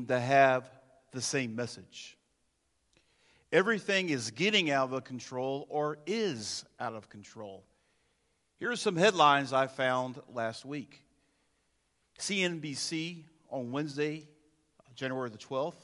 seem 0.00 0.06
to 0.06 0.20
have 0.20 0.70
the 1.12 1.20
same 1.20 1.54
message. 1.54 2.16
Everything 3.52 4.08
is 4.08 4.30
getting 4.30 4.70
out 4.70 4.92
of 4.92 5.04
control 5.04 5.66
or 5.68 5.98
is 6.06 6.64
out 6.78 6.94
of 6.94 7.10
control. 7.10 7.64
Here 8.58 8.70
are 8.70 8.76
some 8.76 8.96
headlines 8.96 9.52
I 9.52 9.66
found 9.66 10.18
last 10.32 10.64
week. 10.64 11.02
CNBC 12.18 13.24
on 13.50 13.72
Wednesday, 13.72 14.26
January 14.94 15.28
the 15.28 15.38
12th. 15.38 15.74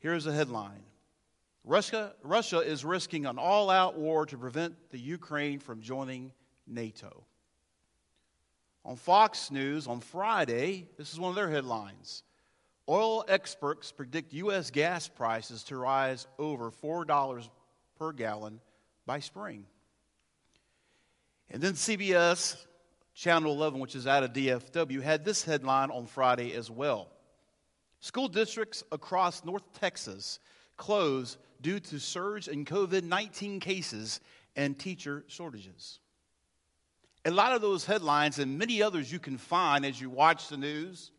Here's 0.00 0.26
a 0.26 0.32
headline 0.32 0.82
Russia, 1.64 2.14
Russia 2.22 2.58
is 2.58 2.84
risking 2.84 3.26
an 3.26 3.38
all 3.38 3.70
out 3.70 3.96
war 3.96 4.26
to 4.26 4.36
prevent 4.36 4.74
the 4.90 4.98
Ukraine 4.98 5.60
from 5.60 5.82
joining 5.82 6.32
NATO. 6.66 7.24
On 8.84 8.96
Fox 8.96 9.52
News 9.52 9.86
on 9.86 10.00
Friday, 10.00 10.88
this 10.96 11.12
is 11.12 11.20
one 11.20 11.30
of 11.30 11.36
their 11.36 11.50
headlines 11.50 12.24
Oil 12.88 13.24
experts 13.28 13.90
predict 13.90 14.32
U.S. 14.34 14.70
gas 14.70 15.08
prices 15.08 15.64
to 15.64 15.76
rise 15.76 16.26
over 16.38 16.70
$4 16.70 17.48
per 17.98 18.12
gallon 18.12 18.60
by 19.06 19.20
spring. 19.20 19.64
And 21.50 21.62
then 21.62 21.72
CBS, 21.72 22.56
Channel 23.14 23.52
11, 23.52 23.80
which 23.80 23.94
is 23.94 24.06
out 24.06 24.22
of 24.22 24.32
DFW, 24.32 25.02
had 25.02 25.24
this 25.24 25.42
headline 25.42 25.90
on 25.90 26.06
Friday 26.06 26.54
as 26.54 26.70
well. 26.70 27.08
School 28.00 28.28
districts 28.28 28.84
across 28.92 29.44
North 29.44 29.64
Texas 29.80 30.38
close 30.76 31.38
due 31.60 31.80
to 31.80 31.98
surge 31.98 32.46
in 32.48 32.64
COVID 32.64 33.02
19 33.02 33.58
cases 33.60 34.20
and 34.54 34.78
teacher 34.78 35.24
shortages. 35.26 35.98
A 37.24 37.30
lot 37.30 37.52
of 37.52 37.62
those 37.62 37.84
headlines 37.84 38.38
and 38.38 38.58
many 38.58 38.82
others 38.82 39.10
you 39.10 39.18
can 39.18 39.38
find 39.38 39.84
as 39.84 40.00
you 40.00 40.08
watch 40.10 40.48
the 40.48 40.56
news, 40.56 41.10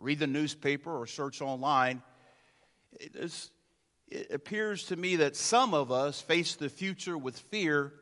read 0.00 0.18
the 0.18 0.26
newspaper, 0.26 0.96
or 0.96 1.06
search 1.06 1.40
online. 1.40 2.02
It, 2.98 3.14
is, 3.16 3.50
it 4.08 4.30
appears 4.32 4.84
to 4.86 4.96
me 4.96 5.16
that 5.16 5.36
some 5.36 5.74
of 5.74 5.92
us 5.92 6.20
face 6.20 6.56
the 6.56 6.68
future 6.68 7.16
with 7.16 7.38
fear, 7.38 7.92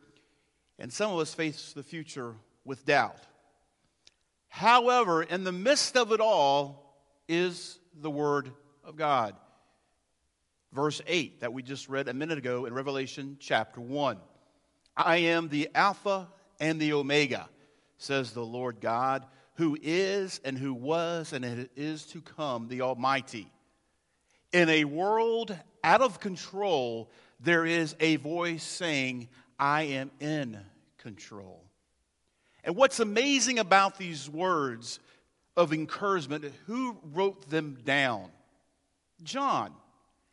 and 0.79 0.93
some 0.93 1.13
of 1.13 1.19
us 1.19 1.35
face 1.35 1.73
the 1.73 1.83
future 1.83 2.35
with 2.65 2.85
doubt. 2.87 3.19
However, 4.49 5.23
in 5.23 5.45
the 5.45 5.53
midst 5.53 5.97
of 5.97 6.13
it 6.13 6.21
all 6.21 6.97
is 7.29 7.79
the 7.95 8.11
Word 8.11 8.51
of 8.85 8.97
God. 8.97 9.35
Verse 10.73 11.01
8 11.07 11.41
that 11.41 11.53
we 11.53 11.63
just 11.63 11.89
read 11.89 12.09
a 12.09 12.15
minute 12.15 12.39
ago 12.39 12.67
in 12.67 12.75
Revelation 12.75 13.37
chapter 13.41 13.81
1. 13.81 14.19
I 14.97 15.19
am 15.19 15.49
the 15.49 15.69
Alpha 15.75 16.29
and 16.61 16.81
the 16.81 16.93
Omega, 16.93 17.49
says 17.99 18.33
the 18.33 18.45
Lord 18.45 18.81
God, 18.81 19.25
who 19.59 19.77
is 19.83 20.41
and 20.45 20.57
who 20.57 20.73
was 20.73 21.33
and 21.33 21.69
is 21.77 22.07
to 22.07 22.21
come, 22.21 22.69
the 22.69 22.81
Almighty. 22.81 23.51
In 24.53 24.69
a 24.69 24.85
world 24.85 25.55
out 25.83 26.01
of 26.01 26.21
control, 26.21 27.11
there 27.41 27.67
is 27.67 27.97
a 27.99 28.17
voice 28.17 28.63
saying, 28.63 29.29
I 29.59 29.83
am 29.83 30.13
in 30.21 30.59
control. 30.99 31.65
And 32.63 32.77
what's 32.77 33.01
amazing 33.01 33.59
about 33.59 33.99
these 33.99 34.31
words 34.31 35.01
of 35.57 35.73
encouragement, 35.73 36.45
who 36.67 36.97
wrote 37.13 37.51
them 37.51 37.79
down? 37.85 38.29
John. 39.25 39.73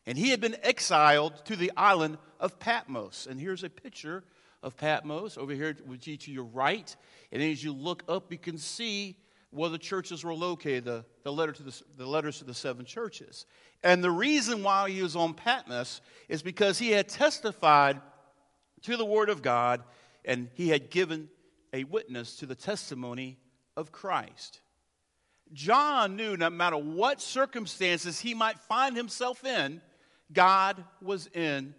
And 0.06 0.19
he 0.19 0.30
had 0.30 0.40
been 0.40 0.56
exiled 0.62 1.44
to 1.46 1.56
the 1.56 1.72
island 1.75 2.19
of 2.40 2.59
Patmos. 2.59 3.28
And 3.28 3.40
here's 3.40 3.64
a 3.64 3.72
picture 3.72 4.24
of 4.66 4.76
Patmos 4.76 5.38
over 5.38 5.53
here 5.53 5.74
to 5.74 6.31
your 6.31 6.44
right. 6.44 6.94
And 7.31 7.42
as 7.42 7.64
you 7.64 7.72
look 7.72 8.03
up, 8.09 8.31
you 8.31 8.40
can 8.40 8.58
see 8.58 9.16
where 9.52 9.70
the 9.70 9.78
churches 9.78 10.24
were 10.24 10.34
located, 10.34 10.86
the, 10.86 11.06
the, 11.24 11.31
letter 11.31 11.52
to 11.53 11.64
the, 11.64 11.81
the 11.98 12.06
letters 12.06 12.40
to 12.40 12.46
the 12.46 12.53
seven 12.53 12.84
churches. 12.84 13.46
And 13.84 14.03
the 14.03 14.12
reason 14.12 14.64
why 14.64 14.90
he 14.90 15.03
was 15.03 15.16
on 15.16 15.36
Patmos 15.36 16.02
is 16.28 16.42
because 16.42 16.80
he 16.80 16.90
had 16.90 17.08
testified 17.08 18.02
to 18.81 18.98
the 18.98 19.06
Word 19.06 19.30
of 19.30 19.44
God 19.44 19.84
and 20.26 20.50
he 20.56 20.70
had 20.70 20.90
given 20.90 21.30
a 21.72 21.84
witness 21.84 22.38
to 22.38 22.47
the 22.47 22.56
testimony 22.56 23.38
of 23.78 23.92
Christ. 23.92 24.62
John 25.53 26.16
knew 26.16 26.36
no 26.36 26.50
matter 26.50 26.78
what 26.78 27.22
circumstances 27.22 28.20
he 28.20 28.34
might 28.34 28.59
find 28.59 28.97
himself 28.97 29.46
in, 29.46 29.80
God 30.34 30.84
was 31.03 31.28
in 31.28 31.76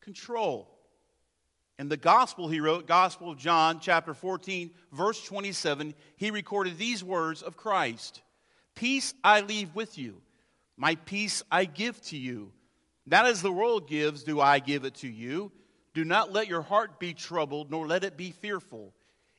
control. 0.00 0.77
In 1.78 1.88
the 1.88 1.96
gospel 1.96 2.48
he 2.48 2.60
wrote, 2.60 2.86
Gospel 2.86 3.30
of 3.30 3.38
John, 3.38 3.78
chapter 3.80 4.12
14, 4.12 4.70
verse 4.92 5.22
27, 5.24 5.94
he 6.16 6.30
recorded 6.30 6.76
these 6.76 7.04
words 7.04 7.42
of 7.42 7.56
Christ 7.56 8.22
Peace 8.74 9.14
I 9.22 9.40
leave 9.40 9.74
with 9.74 9.98
you, 9.98 10.20
my 10.76 10.96
peace 10.96 11.42
I 11.50 11.64
give 11.64 12.00
to 12.06 12.16
you. 12.16 12.52
Not 13.06 13.26
as 13.26 13.42
the 13.42 13.52
world 13.52 13.88
gives, 13.88 14.22
do 14.22 14.40
I 14.40 14.58
give 14.58 14.84
it 14.84 14.96
to 14.96 15.08
you. 15.08 15.50
Do 15.94 16.04
not 16.04 16.32
let 16.32 16.46
your 16.46 16.62
heart 16.62 17.00
be 17.00 17.14
troubled, 17.14 17.70
nor 17.70 17.86
let 17.86 18.04
it 18.04 18.16
be 18.16 18.30
fearful. 18.30 18.92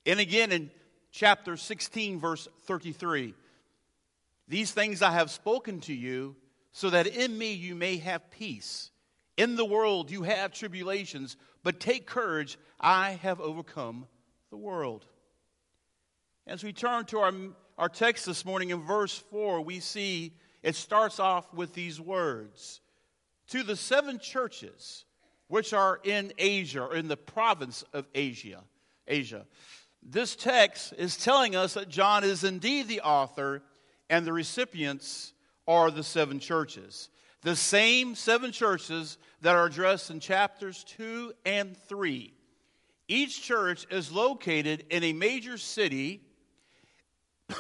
And 0.06 0.20
again 0.20 0.52
in 0.52 0.72
chapter 1.12 1.56
16, 1.56 2.20
verse 2.20 2.48
33, 2.66 3.34
these 4.48 4.72
things 4.72 5.02
I 5.02 5.12
have 5.12 5.30
spoken 5.30 5.82
to 5.82 5.94
you 5.94 6.36
so 6.72 6.90
that 6.90 7.08
in 7.08 7.38
me 7.38 7.54
you 7.54 7.76
may 7.76 7.98
have 7.98 8.32
peace. 8.32 8.92
In 9.38 9.56
the 9.56 9.66
world 9.66 10.12
you 10.12 10.24
have 10.24 10.52
tribulations, 10.52 11.38
but 11.64 11.80
take 11.80 12.06
courage, 12.06 12.58
I 12.80 13.12
have 13.22 13.40
overcome 13.40 14.08
the 14.50 14.58
world. 14.58 15.06
As 16.47 16.64
we 16.64 16.74
turn 16.74 17.06
to 17.06 17.20
our, 17.20 17.34
our 17.78 17.90
text 17.90 18.25
this 18.25 18.46
morning 18.46 18.70
in 18.72 18.81
verse 18.81 19.18
4, 19.30 19.62
we 19.62 19.80
see 19.80 20.34
it 20.64 20.75
starts 20.75 21.19
off 21.19 21.53
with 21.53 21.74
these 21.74 22.02
words 22.02 22.81
To 23.50 23.64
the 23.64 23.75
seven 23.75 24.19
churches 24.19 25.06
which 25.48 25.74
are 25.74 26.00
in 26.03 26.31
Asia, 26.38 26.84
or 26.84 26.96
in 26.96 27.08
the 27.08 27.18
province 27.18 27.84
of 27.94 28.08
Asia. 28.14 28.64
Asia. 29.08 29.46
This 30.03 30.36
text 30.36 30.94
is 30.98 31.18
telling 31.18 31.56
us 31.56 31.74
that 31.74 31.90
John 31.90 32.24
is 32.24 32.44
indeed 32.44 32.88
the 32.88 33.02
author, 33.02 33.64
and 34.09 34.25
the 34.25 34.34
recipients 34.34 35.34
are 35.68 35.92
the 35.92 36.03
seven 36.03 36.40
churches. 36.40 37.09
The 37.42 37.56
same 37.56 38.16
seven 38.16 38.52
churches 38.52 39.18
that 39.42 39.56
are 39.56 39.66
addressed 39.66 40.10
in 40.10 40.20
chapters 40.20 40.84
2 40.86 41.34
and 41.46 41.76
3. 41.76 42.34
Each 43.08 43.42
church 43.42 43.88
is 43.90 44.12
located 44.12 44.86
in 44.90 45.04
a 45.04 45.14
major 45.14 45.58
city. 45.58 46.22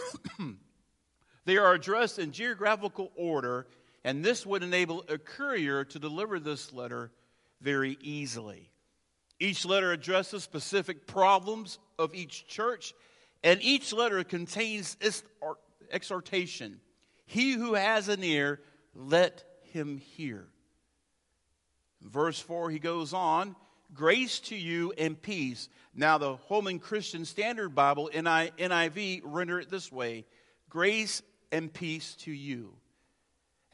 they 1.45 1.57
are 1.57 1.73
addressed 1.73 2.19
in 2.19 2.31
geographical 2.31 3.11
order, 3.15 3.67
and 4.03 4.23
this 4.23 4.45
would 4.45 4.63
enable 4.63 5.05
a 5.07 5.17
courier 5.17 5.85
to 5.85 5.99
deliver 5.99 6.39
this 6.39 6.73
letter 6.73 7.11
very 7.61 7.97
easily. 8.01 8.69
Each 9.39 9.65
letter 9.65 9.91
addresses 9.91 10.43
specific 10.43 11.07
problems 11.07 11.79
of 11.97 12.13
each 12.13 12.45
church, 12.47 12.93
and 13.43 13.61
each 13.63 13.93
letter 13.93 14.23
contains 14.23 14.97
exhortation 15.89 16.81
he 17.29 17.51
who 17.51 17.75
has 17.75 18.07
an 18.07 18.23
ear, 18.23 18.59
let 18.95 19.43
him 19.69 19.97
hear. 19.97 20.47
Verse 22.01 22.39
4, 22.39 22.69
he 22.69 22.79
goes 22.79 23.13
on 23.13 23.55
Grace 23.93 24.39
to 24.41 24.55
you 24.55 24.93
and 24.97 25.19
peace. 25.19 25.67
Now, 25.95 26.17
the 26.17 26.35
Holman 26.35 26.79
Christian 26.79 27.25
Standard 27.25 27.73
Bible, 27.73 28.09
NIV, 28.13 29.21
render 29.23 29.59
it 29.59 29.69
this 29.69 29.91
way 29.91 30.25
Grace 30.69 31.21
and 31.51 31.73
peace 31.73 32.15
to 32.21 32.31
you. 32.31 32.73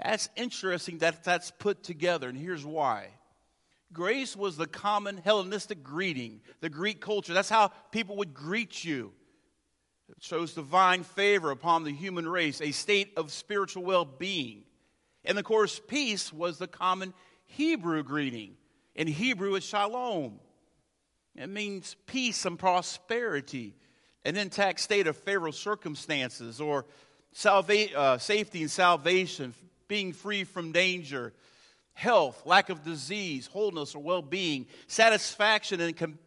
That's 0.01 0.30
interesting 0.36 1.00
that 1.00 1.24
that's 1.24 1.51
put 1.51 1.83
together, 1.83 2.30
and 2.30 2.38
here's 2.38 2.65
why. 2.65 3.09
Grace 3.94 4.36
was 4.36 4.57
the 4.57 4.68
common 4.68 5.18
Hellenistic 5.18 5.83
greeting, 5.83 6.41
the 6.59 6.69
Greek 6.69 7.00
culture. 7.00 7.33
That's 7.33 7.50
how 7.50 7.69
people 7.91 8.18
would 8.18 8.33
greet 8.33 8.83
you. 8.83 9.13
It 10.09 10.18
shows 10.21 10.53
divine 10.53 11.03
favor 11.03 11.50
upon 11.50 11.83
the 11.83 11.94
human 11.94 12.27
race, 12.27 12.62
a 12.62 12.71
state 12.71 13.13
of 13.15 13.31
spiritual 13.31 13.83
well 13.83 14.06
being. 14.06 14.64
And 15.25 15.38
of 15.38 15.44
course, 15.44 15.80
peace 15.88 16.31
was 16.31 16.57
the 16.57 16.68
common 16.68 17.13
Hebrew 17.45 18.04
greeting. 18.04 18.56
In 18.95 19.07
Hebrew, 19.07 19.56
it's 19.56 19.66
shalom. 19.66 20.39
It 21.36 21.50
means 21.50 21.95
peace 22.06 22.45
and 22.45 22.57
prosperity, 22.57 23.75
an 24.24 24.38
intact 24.38 24.80
state 24.80 25.07
of 25.07 25.18
favorable 25.18 25.51
circumstances, 25.51 26.62
or 26.62 26.86
salva- 27.33 27.94
uh, 27.94 28.18
safety 28.18 28.62
and 28.62 28.72
salvation, 28.72 29.54
being 29.88 30.13
free 30.13 30.45
from 30.45 30.72
danger, 30.72 31.33
health, 31.94 32.42
lack 32.45 32.69
of 32.69 32.83
disease, 32.83 33.48
wholeness 33.48 33.95
or 33.95 34.01
well 34.01 34.22
being, 34.22 34.68
satisfaction 34.88 35.81
and 35.81 35.95
com- 35.98 36.19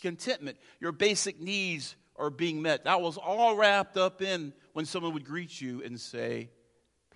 contentment, 0.00 0.56
your 0.80 0.92
basic 0.92 1.40
needs 1.40 1.94
are 2.16 2.30
being 2.30 2.60
met. 2.62 2.84
That 2.84 3.00
was 3.00 3.16
all 3.16 3.56
wrapped 3.56 3.96
up 3.96 4.22
in 4.22 4.52
when 4.72 4.84
someone 4.84 5.12
would 5.14 5.24
greet 5.24 5.60
you 5.60 5.82
and 5.82 6.00
say, 6.00 6.50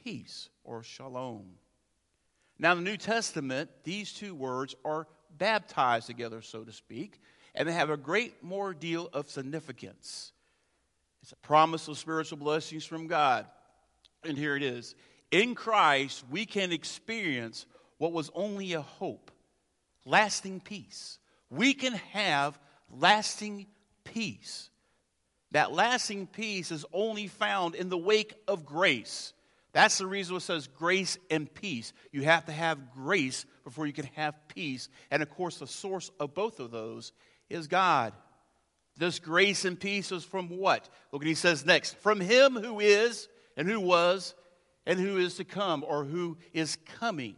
peace 0.05 0.49
or 0.65 0.83
shalom. 0.83 1.47
Now, 2.59 2.75
the 2.75 2.83
New 2.83 2.97
Testament, 2.97 3.71
these 3.85 4.13
two 4.13 4.35
words 4.35 4.75
are 4.85 5.07
baptized 5.37 6.07
together, 6.07 6.43
so 6.43 6.63
to 6.63 6.73
speak, 6.73 7.21
and 7.55 7.69
they 7.69 7.73
have 7.73 7.91
a 7.91 7.97
great 7.97 8.43
more 8.43 8.75
deal 8.75 9.09
of 9.13 9.31
significance. 9.31 10.33
It's 11.23 11.33
a 11.33 11.37
promise 11.37 11.89
of 11.89 11.99
spiritual 11.99 12.39
blessings 12.39 12.85
from 12.85 13.07
God. 13.07 13.47
And 14.25 14.37
here 14.37 14.57
it 14.57 14.63
is 14.63 14.95
In 15.31 15.55
Christ, 15.55 16.25
we 16.31 16.45
can 16.45 16.73
experience 16.73 17.67
what 17.99 18.13
was 18.13 18.31
only 18.35 18.73
a 18.73 18.83
hope 18.83 19.31
lasting 20.05 20.61
peace. 20.61 21.19
We 21.51 21.75
can 21.75 21.95
have 22.13 22.59
lasting 22.91 23.67
peace. 24.05 24.71
That 25.53 25.73
lasting 25.73 26.29
peace 26.29 26.71
is 26.71 26.87
only 26.93 27.27
found 27.27 27.75
in 27.75 27.89
the 27.89 27.99
wake 27.99 28.35
of 28.47 28.65
grace. 28.65 29.33
That's 29.73 29.99
the 29.99 30.07
reason 30.07 30.37
it 30.37 30.41
says 30.41 30.67
grace 30.67 31.19
and 31.31 31.53
peace. 31.53 31.93
You 32.13 32.23
have 32.23 32.47
to 32.47 32.53
have 32.53 32.93
grace 32.93 33.47
before 33.65 33.87
you 33.87 33.93
can 33.93 34.09
have 34.17 34.35
peace. 34.49 34.89
And 35.11 35.23
of 35.23 35.31
course, 35.31 35.59
the 35.59 35.67
source 35.67 36.11
of 36.19 36.35
both 36.35 36.59
of 36.59 36.71
those 36.71 37.13
is 37.49 37.69
God. 37.69 38.13
This 38.97 39.19
grace 39.19 39.65
and 39.65 39.79
peace 39.79 40.13
is 40.13 40.25
from 40.25 40.49
what? 40.49 40.89
Look 41.13 41.23
what 41.23 41.27
he 41.27 41.35
says 41.35 41.65
next. 41.65 41.97
From 41.99 42.21
him 42.21 42.55
who 42.55 42.81
is, 42.81 43.29
and 43.57 43.69
who 43.69 43.81
was, 43.81 44.35
and 44.87 44.99
who 44.99 45.19
is 45.19 45.37
to 45.37 45.45
come, 45.45 45.85
or 45.87 46.05
who 46.05 46.37
is 46.53 46.77
coming. 46.99 47.37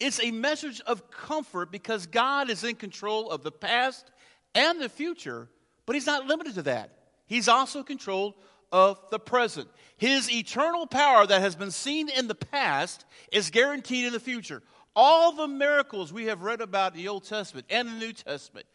It's 0.00 0.22
a 0.22 0.30
message 0.30 0.80
of 0.86 1.10
comfort 1.10 1.72
because 1.72 2.06
God 2.06 2.50
is 2.50 2.64
in 2.64 2.76
control 2.76 3.30
of 3.30 3.42
the 3.42 3.50
past 3.50 4.10
and 4.54 4.80
the 4.80 4.88
future, 4.88 5.48
but 5.86 5.94
He's 5.94 6.06
not 6.06 6.26
limited 6.26 6.54
to 6.54 6.62
that. 6.62 6.92
He's 7.26 7.48
also 7.48 7.82
controlled 7.82 8.34
of 8.72 8.98
the 9.10 9.18
present. 9.18 9.68
His 9.96 10.30
eternal 10.30 10.86
power 10.86 11.26
that 11.26 11.40
has 11.40 11.56
been 11.56 11.70
seen 11.70 12.08
in 12.08 12.28
the 12.28 12.34
past 12.34 13.04
is 13.32 13.50
guaranteed 13.50 14.06
in 14.06 14.12
the 14.12 14.20
future. 14.20 14.62
All 14.94 15.32
the 15.32 15.48
miracles 15.48 16.12
we 16.12 16.26
have 16.26 16.42
read 16.42 16.60
about 16.60 16.92
in 16.92 16.98
the 16.98 17.08
Old 17.08 17.24
Testament 17.24 17.66
and 17.70 17.88
the 17.88 17.98
New 17.98 18.12
Testament, 18.12 18.66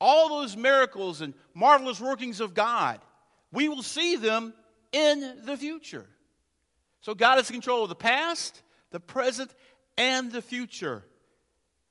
all 0.00 0.28
those 0.40 0.56
miracles 0.56 1.20
and 1.20 1.34
marvelous 1.54 2.00
workings 2.00 2.40
of 2.40 2.54
God, 2.54 3.00
we 3.52 3.68
will 3.68 3.82
see 3.82 4.16
them 4.16 4.54
in 4.92 5.42
the 5.44 5.56
future. 5.56 6.06
So 7.02 7.14
God 7.14 7.38
is 7.38 7.48
in 7.50 7.54
control 7.54 7.82
of 7.82 7.88
the 7.88 7.94
past, 7.94 8.62
the 8.90 9.00
present, 9.00 9.54
and 9.96 10.30
the 10.30 10.42
future. 10.42 11.04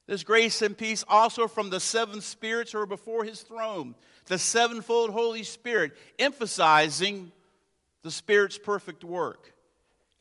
This 0.08 0.24
grace 0.24 0.62
and 0.62 0.78
peace 0.78 1.04
also 1.08 1.48
from 1.48 1.70
the 1.70 1.80
seven 1.80 2.22
spirits 2.22 2.72
who 2.72 2.80
are 2.80 2.88
before 2.88 3.24
his 3.24 3.42
throne, 3.42 3.94
the 4.26 4.40
sevenfold 4.40 5.12
Holy 5.12 5.44
Spirit, 5.44 5.92
emphasizing 6.18 7.32
the 8.04 8.12
Spirit's 8.12 8.58
perfect 8.58 9.04
work. 9.04 9.54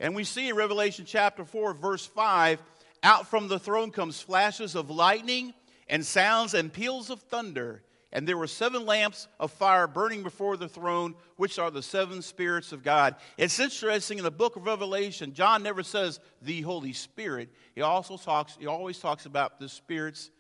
And 0.00 0.14
we 0.14 0.24
see 0.24 0.48
in 0.48 0.56
Revelation 0.56 1.04
chapter 1.06 1.44
4, 1.44 1.74
verse 1.74 2.06
5, 2.06 2.62
out 3.02 3.28
from 3.28 3.48
the 3.48 3.58
throne 3.58 3.90
comes 3.90 4.20
flashes 4.20 4.74
of 4.74 4.90
lightning 4.90 5.54
and 5.88 6.04
sounds 6.04 6.54
and 6.54 6.72
peals 6.72 7.10
of 7.10 7.20
thunder. 7.22 7.82
And 8.12 8.26
there 8.26 8.38
were 8.38 8.46
seven 8.46 8.86
lamps 8.86 9.28
of 9.38 9.52
fire 9.52 9.86
burning 9.86 10.22
before 10.22 10.56
the 10.56 10.68
throne, 10.68 11.14
which 11.36 11.58
are 11.58 11.70
the 11.70 11.82
seven 11.82 12.22
spirits 12.22 12.72
of 12.72 12.82
God. 12.82 13.16
It's 13.36 13.58
interesting 13.58 14.18
in 14.18 14.24
the 14.24 14.30
book 14.30 14.56
of 14.56 14.64
Revelation, 14.64 15.34
John 15.34 15.62
never 15.62 15.82
says 15.82 16.18
the 16.40 16.62
Holy 16.62 16.94
Spirit. 16.94 17.50
He 17.74 17.82
also 17.82 18.16
talks, 18.16 18.56
he 18.58 18.66
always 18.66 18.98
talks 18.98 19.26
about 19.26 19.60
the 19.60 19.68
spirits 19.68 20.30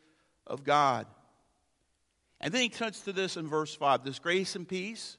of 0.46 0.64
God. 0.64 1.06
And 2.40 2.54
then 2.54 2.62
he 2.62 2.68
turns 2.68 3.00
to 3.00 3.12
this 3.12 3.36
in 3.36 3.48
verse 3.48 3.74
5 3.74 4.04
this 4.04 4.18
grace 4.18 4.56
and 4.56 4.66
peace. 4.66 5.18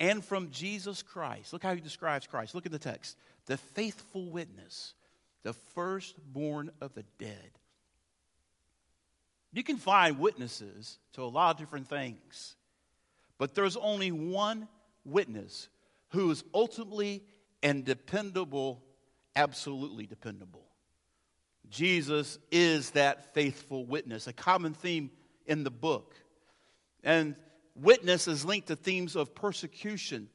And 0.00 0.24
from 0.24 0.50
Jesus 0.50 1.02
Christ. 1.02 1.52
Look 1.52 1.62
how 1.62 1.74
he 1.74 1.80
describes 1.80 2.26
Christ. 2.26 2.54
Look 2.54 2.66
at 2.66 2.72
the 2.72 2.78
text. 2.78 3.16
The 3.46 3.56
faithful 3.56 4.30
witness, 4.30 4.94
the 5.42 5.52
firstborn 5.52 6.70
of 6.80 6.94
the 6.94 7.04
dead 7.18 7.50
you 9.54 9.62
can 9.62 9.76
find 9.76 10.18
witnesses 10.18 10.98
to 11.12 11.22
a 11.22 11.26
lot 11.26 11.54
of 11.54 11.58
different 11.58 11.88
things, 11.88 12.56
but 13.38 13.54
there's 13.54 13.76
only 13.76 14.10
one 14.10 14.66
witness 15.04 15.68
who 16.08 16.28
is 16.32 16.42
ultimately 16.52 17.22
and 17.62 17.84
dependable, 17.84 18.82
absolutely 19.36 20.06
dependable. 20.06 20.66
Jesus 21.70 22.38
is 22.50 22.90
that 22.90 23.32
faithful 23.32 23.86
witness, 23.86 24.26
a 24.26 24.32
common 24.32 24.74
theme 24.74 25.10
in 25.46 25.62
the 25.62 25.70
book. 25.70 26.16
And 27.04 27.36
witness 27.74 28.28
is 28.28 28.44
linked 28.44 28.68
to 28.68 28.76
themes 28.76 29.16
of 29.16 29.34
persecution 29.34 30.28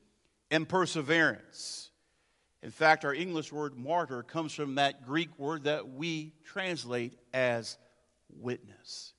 and 0.52 0.68
perseverance. 0.68 1.90
In 2.62 2.72
fact, 2.72 3.06
our 3.06 3.14
English 3.14 3.54
word 3.54 3.78
martyr 3.78 4.24
comes 4.24 4.54
from 4.54 4.76
that 4.76 5.06
Greek 5.06 5.30
word 5.40 5.64
that 5.64 5.90
we 5.90 6.34
translate 6.44 7.18
as 7.34 7.78
witness. 8.30 9.14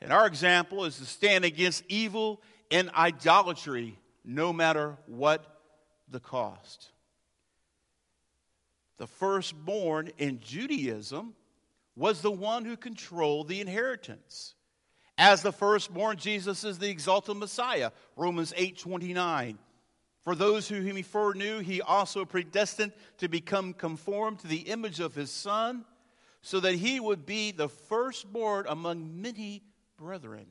And 0.00 0.12
our 0.12 0.26
example 0.26 0.84
is 0.84 0.98
to 0.98 1.04
stand 1.04 1.44
against 1.44 1.84
evil 1.88 2.42
and 2.70 2.90
idolatry 2.90 3.98
no 4.24 4.52
matter 4.52 4.96
what 5.06 5.60
the 6.08 6.20
cost. 6.20 6.90
The 8.96 9.06
firstborn 9.06 10.10
in 10.18 10.40
Judaism 10.40 11.34
was 11.96 12.22
the 12.22 12.30
one 12.30 12.64
who 12.64 12.76
controlled 12.76 13.48
the 13.48 13.60
inheritance. 13.60 14.54
As 15.16 15.42
the 15.42 15.52
firstborn, 15.52 16.16
Jesus 16.16 16.64
is 16.64 16.78
the 16.78 16.90
exalted 16.90 17.36
Messiah, 17.36 17.92
Romans 18.16 18.52
8 18.56 18.78
29. 18.78 19.58
For 20.24 20.34
those 20.34 20.68
whom 20.68 20.96
he 20.96 21.02
foreknew, 21.02 21.58
he 21.58 21.82
also 21.82 22.24
predestined 22.24 22.92
to 23.18 23.28
become 23.28 23.74
conformed 23.74 24.38
to 24.40 24.46
the 24.46 24.60
image 24.60 24.98
of 24.98 25.14
his 25.14 25.30
Son 25.30 25.84
so 26.40 26.60
that 26.60 26.74
he 26.74 26.98
would 26.98 27.26
be 27.26 27.52
the 27.52 27.68
firstborn 27.68 28.64
among 28.68 29.20
many 29.20 29.62
brethren. 29.98 30.46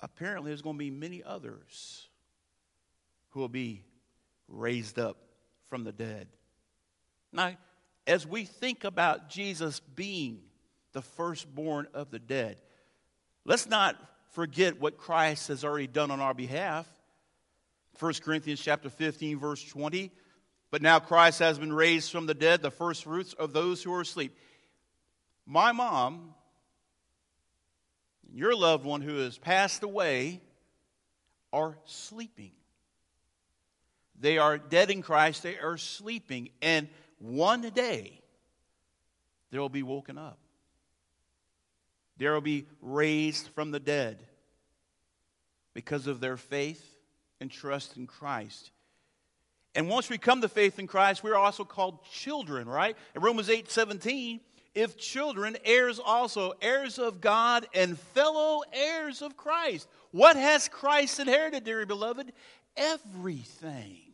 Apparently, 0.00 0.50
there's 0.50 0.62
going 0.62 0.76
to 0.76 0.84
be 0.84 0.90
many 0.90 1.22
others 1.22 2.08
who 3.30 3.40
will 3.40 3.48
be 3.48 3.84
raised 4.48 4.98
up 4.98 5.18
from 5.66 5.84
the 5.84 5.92
dead. 5.92 6.28
Now, 7.32 7.56
as 8.06 8.26
we 8.26 8.44
think 8.44 8.84
about 8.84 9.28
Jesus 9.28 9.80
being 9.80 10.40
the 10.92 11.02
firstborn 11.02 11.88
of 11.92 12.10
the 12.10 12.18
dead, 12.18 12.60
let's 13.46 13.68
not 13.68 13.96
forget 14.32 14.80
what 14.80 14.98
Christ 14.98 15.48
has 15.48 15.64
already 15.64 15.86
done 15.86 16.10
on 16.10 16.20
our 16.20 16.34
behalf. 16.34 16.86
1 17.98 18.14
Corinthians 18.22 18.60
chapter 18.60 18.90
15 18.90 19.38
verse 19.38 19.64
20, 19.64 20.10
but 20.70 20.82
now 20.82 20.98
Christ 20.98 21.38
has 21.38 21.58
been 21.58 21.72
raised 21.72 22.12
from 22.12 22.26
the 22.26 22.34
dead, 22.34 22.60
the 22.60 22.70
first 22.70 23.04
fruits 23.04 23.32
of 23.32 23.54
those 23.54 23.82
who 23.82 23.94
are 23.94 24.02
asleep. 24.02 24.36
My 25.46 25.72
mom, 25.72 26.34
your 28.30 28.54
loved 28.54 28.84
one 28.84 29.00
who 29.00 29.16
has 29.18 29.38
passed 29.38 29.82
away, 29.82 30.42
are 31.52 31.78
sleeping. 31.86 32.52
They 34.18 34.36
are 34.36 34.58
dead 34.58 34.90
in 34.90 35.00
Christ, 35.00 35.42
they 35.42 35.58
are 35.58 35.78
sleeping, 35.78 36.50
and 36.60 36.88
one 37.18 37.62
day 37.62 38.20
they 39.50 39.58
will 39.58 39.68
be 39.68 39.82
woken 39.82 40.18
up. 40.18 40.38
They 42.16 42.28
will 42.28 42.40
be 42.40 42.66
raised 42.80 43.48
from 43.48 43.70
the 43.70 43.80
dead 43.80 44.18
because 45.74 46.06
of 46.06 46.20
their 46.20 46.36
faith 46.36 46.82
and 47.40 47.50
trust 47.50 47.96
in 47.96 48.06
Christ. 48.06 48.70
And 49.74 49.90
once 49.90 50.08
we 50.08 50.16
come 50.16 50.40
to 50.40 50.48
faith 50.48 50.78
in 50.78 50.86
Christ, 50.86 51.22
we're 51.22 51.36
also 51.36 51.64
called 51.64 52.02
children, 52.10 52.66
right? 52.66 52.96
In 53.14 53.20
Romans 53.20 53.50
8 53.50 53.70
17, 53.70 54.40
if 54.74 54.96
children, 54.96 55.56
heirs 55.64 55.98
also, 55.98 56.54
heirs 56.62 56.98
of 56.98 57.20
God 57.20 57.66
and 57.74 57.98
fellow 57.98 58.62
heirs 58.72 59.20
of 59.20 59.36
Christ. 59.36 59.86
What 60.12 60.36
has 60.36 60.68
Christ 60.68 61.20
inherited, 61.20 61.64
dear 61.64 61.84
beloved? 61.84 62.32
Everything. 62.76 64.05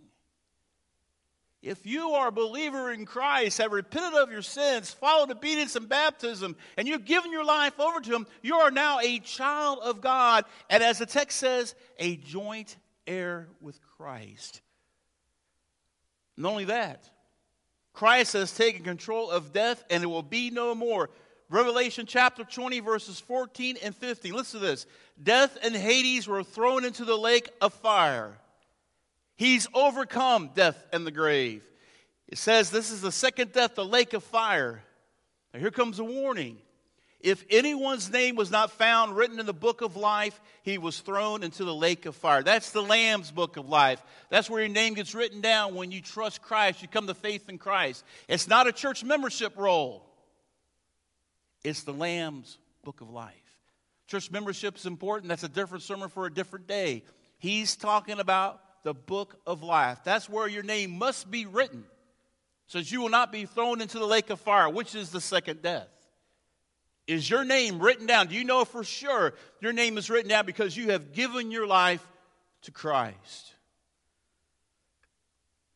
If 1.63 1.87
you 1.87 2.11
are 2.11 2.29
a 2.29 2.33
believer 2.33 2.91
in 2.91 3.07
Christ, 3.07 3.59
have 3.59 3.71
repented 3.71 4.19
of 4.19 4.33
your 4.33 4.43
sins, 4.43 4.91
followed 4.91 5.31
obedience 5.31 5.77
and 5.77 5.89
baptism, 5.89 6.57
and 6.77 6.89
you've 6.89 7.05
given 7.05 7.31
your 7.31 7.45
life 7.45 7.79
over 7.79 8.01
to 8.01 8.15
Him, 8.15 8.27
you 8.43 8.57
are 8.57 8.73
now 8.73 8.99
a 8.99 9.21
child 9.21 9.79
of 9.81 10.01
God. 10.01 10.45
And 10.69 10.83
as 10.83 10.99
the 10.99 11.07
text 11.07 11.39
says, 11.39 11.77
a 12.01 12.17
joint 12.17 12.77
heir 13.07 13.49
with 13.61 13.79
Christ. 13.97 14.61
Not 16.37 16.51
only 16.51 16.65
that, 16.65 17.09
Christ 17.93 18.33
has 18.33 18.57
taken 18.57 18.83
control 18.83 19.31
of 19.31 19.53
death 19.53 19.85
and 19.89 20.03
it 20.03 20.07
will 20.07 20.23
be 20.23 20.51
no 20.51 20.75
more. 20.75 21.11
Revelation 21.49 22.07
chapter 22.07 22.43
20, 22.43 22.81
verses 22.81 23.21
14 23.21 23.77
and 23.85 23.95
15. 23.95 24.33
Listen 24.33 24.61
to 24.61 24.67
this. 24.67 24.87
Death 25.23 25.59
and 25.63 25.77
Hades 25.77 26.27
were 26.27 26.43
thrown 26.43 26.85
into 26.85 27.05
the 27.05 27.17
lake 27.17 27.51
of 27.61 27.75
fire. 27.75 28.39
He's 29.37 29.67
overcome 29.75 30.51
death 30.55 30.87
and 30.93 31.07
the 31.07 31.11
grave. 31.11 31.63
It 32.29 32.39
says 32.39 32.71
this 32.71 32.91
is 32.91 33.01
the 33.01 33.13
second 33.13 33.53
death, 33.53 33.75
the 33.75 33.85
lake 33.85 34.13
of 34.13 34.25
fire. 34.25 34.83
Now, 35.53 35.61
here 35.61 35.71
comes 35.71 35.99
a 35.99 36.05
warning. 36.05 36.59
If 37.21 37.45
anyone's 37.51 38.11
name 38.11 38.35
was 38.35 38.51
not 38.51 38.73
found 38.73 39.17
written 39.17 39.39
in 39.39 39.47
the 39.47 39.53
book 39.53 39.81
of 39.81 39.97
life, 39.97 40.41
he 40.63 40.77
was 40.77 40.99
thrown 40.99 41.45
into 41.45 41.65
the 41.65 41.75
lake 41.75 42.05
of 42.05 42.17
fire. 42.17 42.43
That's 42.43 42.73
the 42.73 42.83
Lamb's 42.83 43.31
book 43.31 43.57
of 43.57 43.69
life. 43.69 44.03
That's 44.29 44.51
where 44.51 44.61
your 44.61 44.69
name 44.69 44.95
gets 44.95 45.15
written 45.15 45.41
down 45.41 45.77
when 45.77 45.93
you 45.93 46.01
trust 46.01 46.43
Christ, 46.43 46.83
you 46.83 46.89
come 46.89 47.07
to 47.07 47.15
faith 47.15 47.49
in 47.49 47.59
Christ. 47.59 48.05
It's 48.27 48.49
not 48.49 48.67
a 48.67 48.73
church 48.73 49.05
membership 49.05 49.57
roll, 49.57 50.05
it's 51.63 51.85
the 51.85 51.93
Lamb's 51.93 52.59
book 52.83 53.01
of 53.01 53.11
life. 53.11 53.37
Church 54.09 54.31
membership 54.31 54.77
is 54.77 54.85
important. 54.85 55.29
That's 55.29 55.45
a 55.45 55.49
different 55.49 55.85
sermon 55.85 56.09
for 56.09 56.27
a 56.27 56.33
different 56.33 56.67
day. 56.67 57.05
He's 57.39 57.77
talking 57.77 58.19
about 58.19 58.61
the 58.83 58.95
book 58.95 59.37
of 59.47 59.63
life. 59.63 59.99
That's 60.05 60.29
where 60.29 60.49
your 60.49 60.63
name 60.63 60.99
must 60.99 61.31
be 61.31 61.47
written, 61.47 61.85
so 62.67 62.79
that 62.79 62.91
you 62.91 63.01
will 63.01 63.09
not 63.09 63.33
be 63.33 63.47
thrown 63.47 63.81
into 63.81 63.99
the 63.99 64.07
lake 64.07 64.31
of 64.31 64.41
fire, 64.41 64.69
which 64.69 64.95
is 64.95 65.11
the 65.11 65.21
second 65.21 65.63
death. 65.63 65.89
Is 67.07 67.29
your 67.29 67.45
name 67.45 67.81
written 67.81 68.07
down? 68.07 68.29
Do 68.29 68.35
you 68.35 68.45
know 68.45 68.65
for 68.65 68.85
sure 68.85 69.35
your 69.61 69.73
name 69.73 69.99
is 69.99 70.09
written 70.09 70.31
down 70.31 70.47
because 70.47 70.77
you 70.77 70.93
have 70.93 71.13
given 71.13 71.51
your 71.51 71.67
life 71.67 72.07
to 72.63 72.71
Christ? 72.71 73.55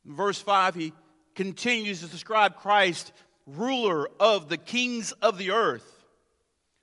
In 0.06 0.14
verse 0.14 0.40
5, 0.40 0.74
he 0.74 0.92
continues 1.34 2.00
to 2.00 2.06
describe 2.06 2.56
Christ, 2.56 3.12
ruler 3.46 4.08
of 4.20 4.48
the 4.48 4.56
kings 4.56 5.12
of 5.12 5.36
the 5.36 5.50
earth. 5.50 5.92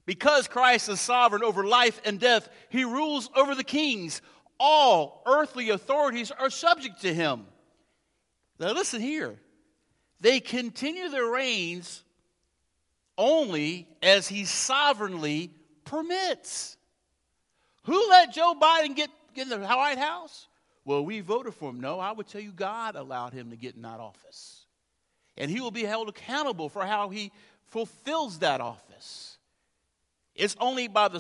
Because 0.05 0.49
Christ 0.49 0.89
is 0.89 0.99
sovereign 0.99 1.43
over 1.43 1.65
life 1.65 2.01
and 2.03 2.19
death, 2.19 2.49
he 2.69 2.83
rules 2.83 3.29
over 3.35 3.55
the 3.55 3.63
kings. 3.63 4.21
All 4.65 5.21
earthly 5.25 5.71
authorities 5.71 6.31
are 6.31 6.49
subject 6.49 7.01
to 7.01 7.13
him. 7.13 7.45
Now, 8.61 8.71
listen 8.71 9.01
here. 9.01 9.37
They 10.21 10.39
continue 10.39 11.09
their 11.09 11.25
reigns 11.25 12.01
only 13.17 13.89
as 14.01 14.29
he 14.29 14.45
sovereignly 14.45 15.51
permits. 15.83 16.77
Who 17.83 18.09
let 18.09 18.31
Joe 18.31 18.55
Biden 18.57 18.95
get, 18.95 19.09
get 19.35 19.43
in 19.43 19.49
the 19.49 19.67
White 19.67 19.97
House? 19.97 20.47
Well, 20.85 21.03
we 21.03 21.19
voted 21.19 21.53
for 21.55 21.69
him. 21.69 21.81
No, 21.81 21.99
I 21.99 22.13
would 22.13 22.27
tell 22.27 22.39
you 22.39 22.53
God 22.53 22.95
allowed 22.95 23.33
him 23.33 23.49
to 23.49 23.57
get 23.57 23.75
in 23.75 23.81
that 23.81 23.99
office. 23.99 24.65
And 25.35 25.51
he 25.51 25.59
will 25.59 25.71
be 25.71 25.83
held 25.83 26.07
accountable 26.07 26.69
for 26.69 26.85
how 26.85 27.09
he 27.09 27.33
fulfills 27.65 28.39
that 28.39 28.61
office. 28.61 29.37
It's 30.35 30.55
only 30.61 30.87
by 30.87 31.09
the 31.09 31.19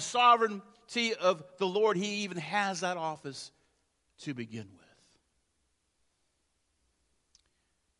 sovereignty 0.93 1.15
of 1.15 1.43
the 1.57 1.67
Lord 1.67 1.97
he 1.97 2.23
even 2.23 2.37
has 2.37 2.81
that 2.81 2.97
office 2.97 3.51
to 4.19 4.33
begin 4.33 4.67
with. 4.71 4.79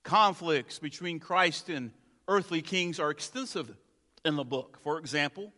Conflicts 0.04 0.80
between 0.80 1.20
Christ 1.20 1.70
and 1.70 1.92
earthly 2.28 2.62
kings 2.62 3.00
are 3.00 3.10
extensive 3.10 3.74
in 4.26 4.36
the 4.36 4.44
book. 4.44 4.78
For 4.84 5.00
example, 5.00 5.54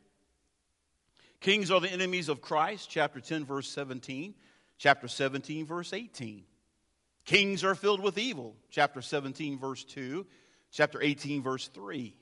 kings 1.42 1.72
are 1.72 1.80
the 1.80 1.92
enemies 1.92 2.30
of 2.30 2.42
Christ, 2.42 2.90
chapter 2.90 3.20
10, 3.20 3.46
verse 3.46 3.68
17, 3.70 4.36
chapter 4.78 5.08
17, 5.08 5.66
verse 5.66 5.94
18. 5.94 6.44
Kings 7.26 7.64
are 7.64 7.76
filled 7.76 8.02
with 8.02 8.18
evil, 8.20 8.56
chapter 8.70 9.02
17, 9.02 9.58
verse 9.58 9.84
2, 9.84 10.26
chapter 10.72 11.02
18, 11.02 11.42
verse 11.42 11.68
3. 11.70 12.16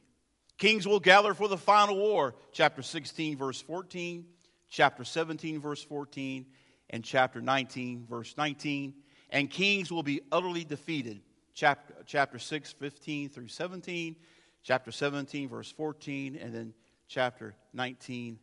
Kings 0.58 0.88
will 0.88 1.02
gather 1.02 1.34
for 1.34 1.50
the 1.50 1.58
final 1.58 1.98
war, 1.98 2.36
chapter 2.54 2.82
16, 2.82 3.36
verse 3.36 3.60
14, 3.62 4.26
chapter 4.74 5.04
17, 5.04 5.62
verse 5.62 5.84
14, 5.84 6.48
and 6.90 7.04
chapter 7.04 7.40
19, 7.40 8.08
verse 8.10 8.34
19. 8.36 8.96
And 9.30 9.48
kings 9.48 9.92
will 9.92 10.02
be 10.02 10.22
utterly 10.32 10.64
defeated, 10.64 11.22
chapter, 11.54 11.94
chapter 12.08 12.40
6, 12.40 12.74
15 12.74 13.30
through 13.30 13.50
17, 13.50 14.16
chapter 14.64 14.92
17, 14.92 15.48
verse 15.48 15.72
14, 15.72 16.36
and 16.38 16.54
then 16.54 16.74
chapter 17.08 17.54
19, 17.74 18.40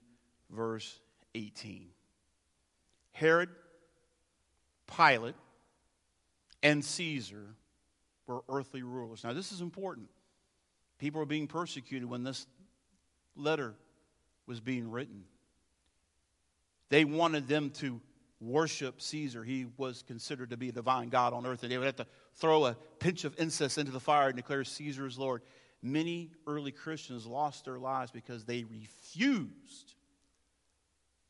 verse 0.50 1.00
18. 1.34 1.88
Herod, 3.10 3.48
Pilate, 4.86 5.34
and 6.62 6.84
Caesar 6.84 7.56
were 8.28 8.44
earthly 8.48 8.84
rulers. 8.84 9.24
Now, 9.24 9.32
this 9.32 9.50
is 9.50 9.60
important. 9.60 10.06
People 10.98 11.18
were 11.18 11.26
being 11.26 11.48
persecuted 11.48 12.08
when 12.08 12.22
this 12.22 12.46
letter 13.34 13.74
was 14.46 14.60
being 14.60 14.92
written. 14.92 15.24
They 16.90 17.04
wanted 17.04 17.48
them 17.48 17.70
to 17.70 18.00
worship 18.40 19.00
Caesar. 19.00 19.44
He 19.44 19.66
was 19.76 20.02
considered 20.02 20.50
to 20.50 20.56
be 20.56 20.68
a 20.68 20.72
divine 20.72 21.08
God 21.08 21.32
on 21.32 21.46
earth, 21.46 21.62
and 21.62 21.70
they 21.70 21.78
would 21.78 21.86
have 21.86 21.96
to 21.96 22.06
throw 22.34 22.66
a 22.66 22.76
pinch 22.98 23.24
of 23.24 23.38
incense 23.38 23.78
into 23.78 23.92
the 23.92 24.00
fire 24.00 24.28
and 24.28 24.36
declare 24.36 24.64
Caesar 24.64 25.06
is 25.06 25.18
Lord. 25.18 25.42
Many 25.82 26.30
early 26.46 26.72
Christians 26.72 27.26
lost 27.26 27.64
their 27.64 27.78
lives 27.78 28.10
because 28.10 28.44
they 28.44 28.64
refused 28.64 29.94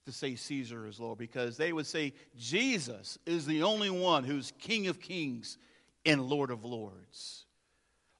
to 0.07 0.13
say 0.13 0.35
Caesar 0.35 0.87
is 0.87 0.99
Lord, 0.99 1.19
because 1.19 1.57
they 1.57 1.73
would 1.73 1.87
say 1.87 2.15
Jesus 2.37 3.19
is 3.27 3.47
the 3.47 3.63
only 3.63 3.91
one 3.91 4.25
who's 4.25 4.53
King 4.59 4.87
of 4.87 5.01
kings 5.01 5.59
and 6.07 6.23
Lord 6.23 6.51
of 6.51 6.65
lords. 6.65 7.45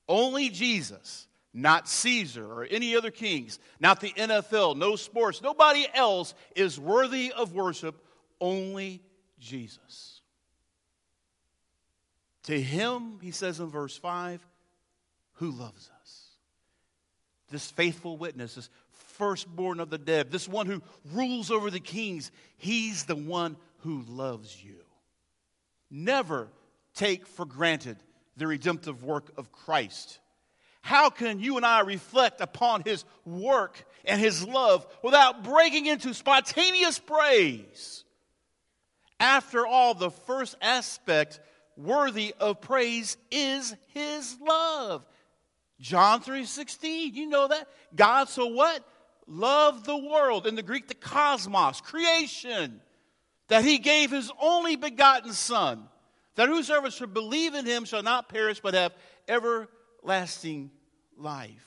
Only 0.09 0.51
Jesus, 0.51 1.27
not 1.53 1.89
Caesar 1.89 2.45
or 2.45 2.65
any 2.65 2.97
other 2.97 3.11
kings, 3.11 3.59
not 3.81 4.01
the 4.01 4.13
NFL, 4.13 4.77
no 4.77 4.97
sports, 4.97 5.43
nobody 5.43 5.87
else 5.95 6.35
is 6.55 6.79
worthy 6.79 7.33
of 7.33 7.55
worship, 7.55 8.05
only 8.41 9.03
Jesus. 9.39 10.21
To 12.45 12.61
him, 12.61 13.19
he 13.21 13.33
says 13.33 13.61
in 13.61 13.67
verse 13.67 13.97
5, 13.97 14.45
who 15.35 15.51
loves 15.51 15.91
us. 16.01 16.27
This 17.51 17.71
faithful 17.71 18.17
witness, 18.17 18.55
this 18.55 18.71
firstborn 18.91 19.81
of 19.81 19.91
the 19.91 19.99
dead, 19.99 20.31
this 20.31 20.49
one 20.49 20.67
who 20.67 20.83
rules 21.13 21.51
over 21.51 21.71
the 21.71 21.81
kings, 21.81 22.31
he's 22.57 23.05
the 23.05 23.17
one 23.17 23.57
who 23.79 24.05
loves 24.09 24.63
you. 24.63 24.77
Never 25.91 26.49
take 26.95 27.27
for 27.27 27.45
granted 27.45 27.97
the 28.37 28.47
redemptive 28.47 29.03
work 29.03 29.33
of 29.37 29.51
Christ. 29.51 30.21
How 30.81 31.11
can 31.11 31.41
you 31.41 31.57
and 31.57 31.67
I 31.67 31.81
reflect 31.81 32.41
upon 32.41 32.83
his 32.83 33.05
work 33.25 33.85
and 34.05 34.21
his 34.21 34.47
love 34.47 34.87
without 35.03 35.45
breaking 35.45 35.87
into 35.87 36.15
spontaneous 36.15 36.99
praise? 36.99 38.05
After 39.19 39.67
all, 39.67 39.95
the 39.95 40.11
first 40.11 40.57
aspect 40.63 41.41
worthy 41.77 42.35
of 42.41 42.61
praise 42.61 43.17
is 43.31 43.75
his 43.89 44.37
love. 44.41 45.05
John 45.81 46.23
3:16, 46.23 47.15
you 47.15 47.27
know 47.27 47.49
that? 47.49 47.69
God 47.95 48.29
so 48.29 48.47
what? 48.47 48.85
Loved 49.27 49.85
the 49.85 49.97
world 49.97 50.47
in 50.47 50.55
the 50.55 50.63
Greek 50.63 50.89
the 50.89 50.95
cosmos, 50.95 51.81
creation, 51.81 52.81
that 53.49 53.65
he 53.65 53.79
gave 53.79 54.11
his 54.11 54.31
only 54.41 54.77
begotten 54.77 55.33
son, 55.33 55.89
that 56.35 56.49
whosoever 56.49 56.91
should 56.91 57.15
believe 57.15 57.55
in 57.55 57.65
him 57.65 57.85
shall 57.85 58.03
not 58.03 58.29
perish 58.29 58.61
but 58.61 58.75
have 58.75 58.93
everlasting 60.03 60.71
life. 61.17 61.67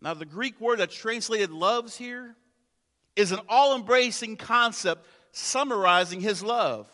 Now 0.00 0.14
the 0.14 0.24
Greek 0.24 0.60
word 0.60 0.78
that's 0.78 0.94
translated 0.94 1.50
loves 1.50 1.96
here 1.96 2.34
is 3.16 3.32
an 3.32 3.40
all-embracing 3.48 4.36
concept 4.36 5.06
summarizing 5.32 6.20
his 6.20 6.42
love. 6.42 6.88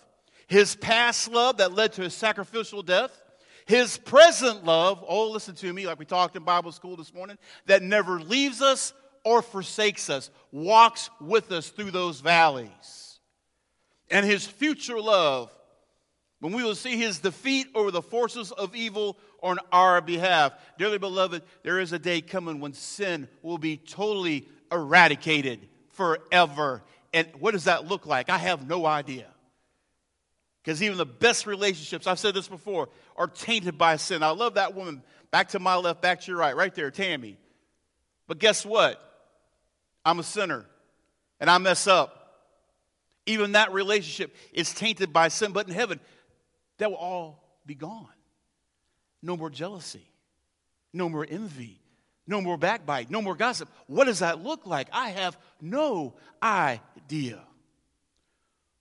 His 0.48 0.76
past 0.76 1.30
love 1.30 1.58
that 1.58 1.72
led 1.72 1.92
to 1.94 2.02
his 2.02 2.14
sacrificial 2.14 2.82
death, 2.82 3.22
his 3.64 3.98
present 3.98 4.64
love, 4.64 5.04
oh, 5.06 5.30
listen 5.30 5.54
to 5.56 5.72
me, 5.72 5.86
like 5.86 5.98
we 5.98 6.04
talked 6.04 6.36
in 6.36 6.44
Bible 6.44 6.72
school 6.72 6.96
this 6.96 7.12
morning, 7.12 7.36
that 7.66 7.82
never 7.82 8.20
leaves 8.20 8.62
us 8.62 8.92
or 9.24 9.42
forsakes 9.42 10.08
us, 10.08 10.30
walks 10.52 11.10
with 11.20 11.50
us 11.50 11.68
through 11.68 11.90
those 11.90 12.20
valleys. 12.20 13.20
And 14.08 14.24
his 14.24 14.46
future 14.46 15.00
love, 15.00 15.50
when 16.40 16.52
we 16.52 16.62
will 16.62 16.74
see 16.74 16.96
his 16.96 17.18
defeat 17.18 17.68
over 17.74 17.90
the 17.90 18.02
forces 18.02 18.52
of 18.52 18.74
evil 18.76 19.16
on 19.42 19.58
our 19.72 20.00
behalf. 20.00 20.52
Dearly 20.78 20.98
beloved, 20.98 21.42
there 21.62 21.80
is 21.80 21.92
a 21.92 21.98
day 21.98 22.20
coming 22.20 22.60
when 22.60 22.72
sin 22.72 23.28
will 23.42 23.58
be 23.58 23.76
totally 23.76 24.46
eradicated 24.70 25.66
forever. 25.90 26.82
And 27.14 27.28
what 27.38 27.52
does 27.52 27.64
that 27.64 27.86
look 27.86 28.06
like? 28.06 28.28
I 28.28 28.38
have 28.38 28.66
no 28.66 28.84
idea. 28.84 29.26
Because 30.62 30.82
even 30.82 30.98
the 30.98 31.06
best 31.06 31.46
relationships, 31.46 32.06
I've 32.06 32.18
said 32.18 32.34
this 32.34 32.48
before, 32.48 32.88
are 33.16 33.28
tainted 33.28 33.78
by 33.78 33.96
sin. 33.96 34.22
I 34.22 34.30
love 34.30 34.54
that 34.54 34.74
woman. 34.74 35.02
Back 35.30 35.50
to 35.50 35.58
my 35.58 35.76
left, 35.76 36.02
back 36.02 36.20
to 36.22 36.30
your 36.30 36.38
right, 36.38 36.56
right 36.56 36.74
there, 36.74 36.90
Tammy. 36.90 37.38
But 38.26 38.38
guess 38.38 38.66
what? 38.66 39.00
I'm 40.04 40.18
a 40.18 40.22
sinner 40.22 40.66
and 41.40 41.48
I 41.48 41.58
mess 41.58 41.86
up. 41.86 42.12
Even 43.26 43.52
that 43.52 43.72
relationship 43.72 44.34
is 44.52 44.72
tainted 44.72 45.12
by 45.12 45.28
sin. 45.28 45.52
But 45.52 45.66
in 45.68 45.74
heaven, 45.74 46.00
that 46.78 46.90
will 46.90 46.98
all 46.98 47.42
be 47.64 47.74
gone. 47.74 48.06
No 49.22 49.36
more 49.36 49.50
jealousy, 49.50 50.06
no 50.92 51.08
more 51.08 51.26
envy, 51.28 51.80
no 52.26 52.40
more 52.40 52.56
backbite, 52.56 53.10
no 53.10 53.22
more 53.22 53.34
gossip. 53.34 53.68
What 53.86 54.04
does 54.04 54.18
that 54.20 54.42
look 54.42 54.66
like? 54.66 54.88
I 54.92 55.10
have 55.10 55.36
no 55.60 56.14
idea. 56.42 57.40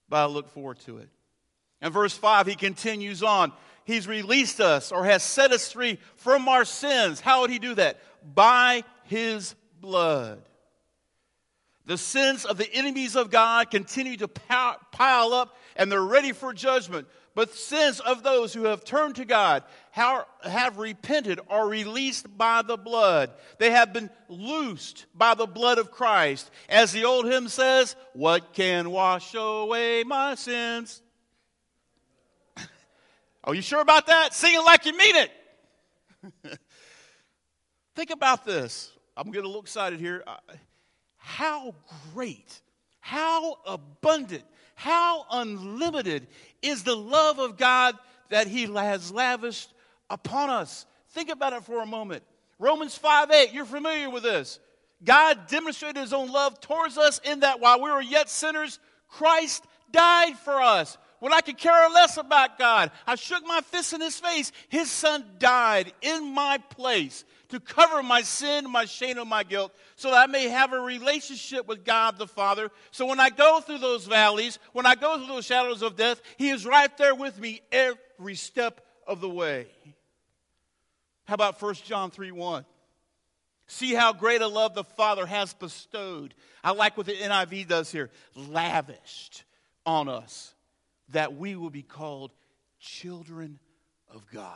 But 0.09 0.17
I 0.17 0.25
look 0.25 0.49
forward 0.49 0.79
to 0.81 0.97
it. 0.99 1.09
In 1.81 1.91
verse 1.91 2.15
5, 2.15 2.47
he 2.47 2.55
continues 2.55 3.23
on. 3.23 3.51
He's 3.85 4.07
released 4.07 4.59
us 4.59 4.91
or 4.91 5.05
has 5.05 5.23
set 5.23 5.51
us 5.51 5.71
free 5.71 5.99
from 6.15 6.47
our 6.47 6.65
sins. 6.65 7.19
How 7.19 7.41
would 7.41 7.49
he 7.51 7.59
do 7.59 7.75
that? 7.75 7.99
By 8.33 8.83
his 9.03 9.55
blood. 9.79 10.41
The 11.85 11.97
sins 11.97 12.45
of 12.45 12.57
the 12.57 12.71
enemies 12.73 13.15
of 13.15 13.29
God 13.29 13.69
continue 13.69 14.17
to 14.17 14.27
pile 14.27 15.33
up 15.33 15.55
and 15.75 15.91
they're 15.91 16.01
ready 16.01 16.31
for 16.31 16.53
judgment. 16.53 17.07
But 17.35 17.53
sins 17.53 17.99
of 17.99 18.23
those 18.23 18.53
who 18.53 18.63
have 18.63 18.85
turned 18.85 19.15
to 19.15 19.25
God, 19.25 19.63
have 19.91 20.77
repented, 20.77 21.41
are 21.49 21.67
released 21.67 22.37
by 22.37 22.61
the 22.61 22.77
blood. 22.77 23.31
They 23.57 23.71
have 23.71 23.91
been 23.91 24.09
loosed 24.29 25.05
by 25.13 25.35
the 25.35 25.45
blood 25.45 25.77
of 25.77 25.91
Christ. 25.91 26.49
As 26.69 26.93
the 26.93 27.03
old 27.03 27.25
hymn 27.25 27.49
says, 27.49 27.97
What 28.13 28.53
can 28.53 28.89
wash 28.89 29.33
away 29.35 30.03
my 30.05 30.35
sins? 30.35 31.01
Are 33.43 33.53
you 33.53 33.61
sure 33.61 33.81
about 33.81 34.07
that? 34.07 34.33
Sing 34.33 34.55
it 34.55 34.63
like 34.63 34.85
you 34.85 34.97
mean 34.97 35.15
it. 35.17 35.31
Think 37.95 38.11
about 38.11 38.45
this. 38.45 38.91
I'm 39.17 39.27
getting 39.27 39.43
a 39.43 39.47
little 39.47 39.61
excited 39.61 39.99
here. 39.99 40.23
Uh, 40.25 40.37
how 41.17 41.75
great, 42.13 42.61
how 42.99 43.57
abundant, 43.65 44.43
how 44.75 45.25
unlimited 45.31 46.27
is 46.61 46.83
the 46.83 46.95
love 46.95 47.39
of 47.39 47.57
God 47.57 47.95
that 48.29 48.47
He 48.47 48.63
has 48.65 49.11
lavished 49.11 49.73
upon 50.09 50.49
us. 50.49 50.85
Think 51.09 51.29
about 51.29 51.53
it 51.53 51.63
for 51.63 51.81
a 51.81 51.85
moment. 51.85 52.23
Romans 52.59 52.97
5 52.97 53.31
8, 53.31 53.53
you're 53.53 53.65
familiar 53.65 54.09
with 54.09 54.23
this. 54.23 54.59
God 55.03 55.47
demonstrated 55.47 56.01
His 56.01 56.13
own 56.13 56.31
love 56.31 56.59
towards 56.59 56.97
us 56.97 57.19
in 57.23 57.41
that 57.41 57.59
while 57.59 57.81
we 57.81 57.91
were 57.91 58.01
yet 58.01 58.29
sinners, 58.29 58.79
Christ 59.07 59.63
died 59.91 60.37
for 60.37 60.61
us. 60.61 60.97
When 61.19 61.33
I 61.33 61.41
could 61.41 61.57
care 61.57 61.89
less 61.89 62.17
about 62.17 62.59
God, 62.59 62.91
I 63.07 63.15
shook 63.15 63.45
my 63.45 63.61
fist 63.61 63.93
in 63.93 64.01
His 64.01 64.19
face. 64.19 64.51
His 64.69 64.91
Son 64.91 65.25
died 65.39 65.93
in 66.01 66.33
my 66.33 66.57
place 66.69 67.23
to 67.49 67.59
cover 67.59 68.01
my 68.03 68.21
sin, 68.21 68.69
my 68.69 68.85
shame, 68.85 69.17
and 69.17 69.29
my 69.29 69.43
guilt, 69.43 69.73
so 69.95 70.11
that 70.11 70.17
I 70.17 70.31
may 70.31 70.49
have 70.49 70.73
a 70.73 70.79
relationship 70.79 71.67
with 71.67 71.85
God 71.85 72.17
the 72.17 72.27
Father. 72.27 72.69
So 72.91 73.05
when 73.05 73.19
I 73.19 73.29
go 73.29 73.61
through 73.61 73.77
those 73.77 74.05
valleys, 74.05 74.59
when 74.73 74.85
I 74.85 74.95
go 74.95 75.17
through 75.17 75.27
those 75.27 75.45
shadows 75.45 75.81
of 75.81 75.95
death, 75.95 76.21
He 76.37 76.49
is 76.49 76.65
right 76.65 76.95
there 76.97 77.15
with 77.15 77.39
me 77.39 77.61
every 77.71 78.35
step 78.35 78.81
of 79.07 79.21
the 79.21 79.29
way. 79.29 79.67
How 81.25 81.35
about 81.35 81.61
1 81.61 81.75
John 81.85 82.11
3 82.11 82.31
1? 82.31 82.65
See 83.67 83.93
how 83.93 84.13
great 84.13 84.41
a 84.41 84.47
love 84.47 84.75
the 84.75 84.83
Father 84.83 85.25
has 85.25 85.53
bestowed. 85.53 86.33
I 86.63 86.71
like 86.71 86.97
what 86.97 87.05
the 87.05 87.13
NIV 87.13 87.67
does 87.67 87.91
here 87.91 88.11
lavished 88.35 89.43
on 89.85 90.07
us, 90.07 90.54
that 91.09 91.35
we 91.35 91.55
will 91.55 91.69
be 91.69 91.83
called 91.83 92.31
children 92.79 93.59
of 94.13 94.25
God. 94.31 94.51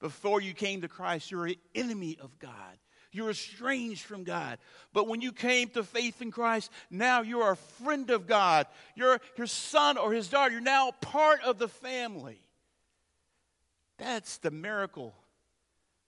Before 0.00 0.40
you 0.40 0.52
came 0.52 0.82
to 0.82 0.88
Christ, 0.88 1.30
you're 1.30 1.46
an 1.46 1.56
enemy 1.74 2.18
of 2.20 2.38
God. 2.38 2.78
You're 3.10 3.30
estranged 3.30 4.02
from 4.02 4.24
God. 4.24 4.58
But 4.92 5.06
when 5.06 5.20
you 5.20 5.30
came 5.32 5.68
to 5.70 5.84
faith 5.84 6.20
in 6.20 6.32
Christ, 6.32 6.70
now 6.90 7.22
you're 7.22 7.52
a 7.52 7.56
friend 7.56 8.10
of 8.10 8.26
God. 8.26 8.66
You're 8.96 9.20
your 9.38 9.46
son 9.46 9.96
or 9.96 10.12
his 10.12 10.28
daughter. 10.28 10.52
You're 10.52 10.60
now 10.60 10.90
part 11.00 11.40
of 11.42 11.58
the 11.58 11.68
family. 11.68 12.40
That's 13.98 14.38
the 14.38 14.50
miracle, 14.50 15.14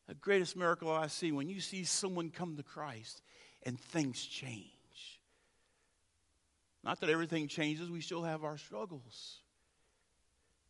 the 0.09 0.15
greatest 0.15 0.57
miracle 0.57 0.91
I 0.91 1.07
see 1.07 1.31
when 1.31 1.49
you 1.49 1.61
see 1.61 1.85
someone 1.85 2.31
come 2.31 2.57
to 2.57 2.65
Christ 2.65 3.23
and 3.63 3.79
things 3.79 4.21
change. 4.25 4.76
Not 6.87 7.01
that 7.01 7.11
everything 7.11 7.49
changes, 7.49 7.91
we 7.91 8.01
still 8.01 8.23
have 8.23 8.45
our 8.45 8.57
struggles. 8.57 9.41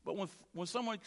But 0.02 0.16
when, 0.16 0.28
when 0.54 0.66
someone 0.66 0.98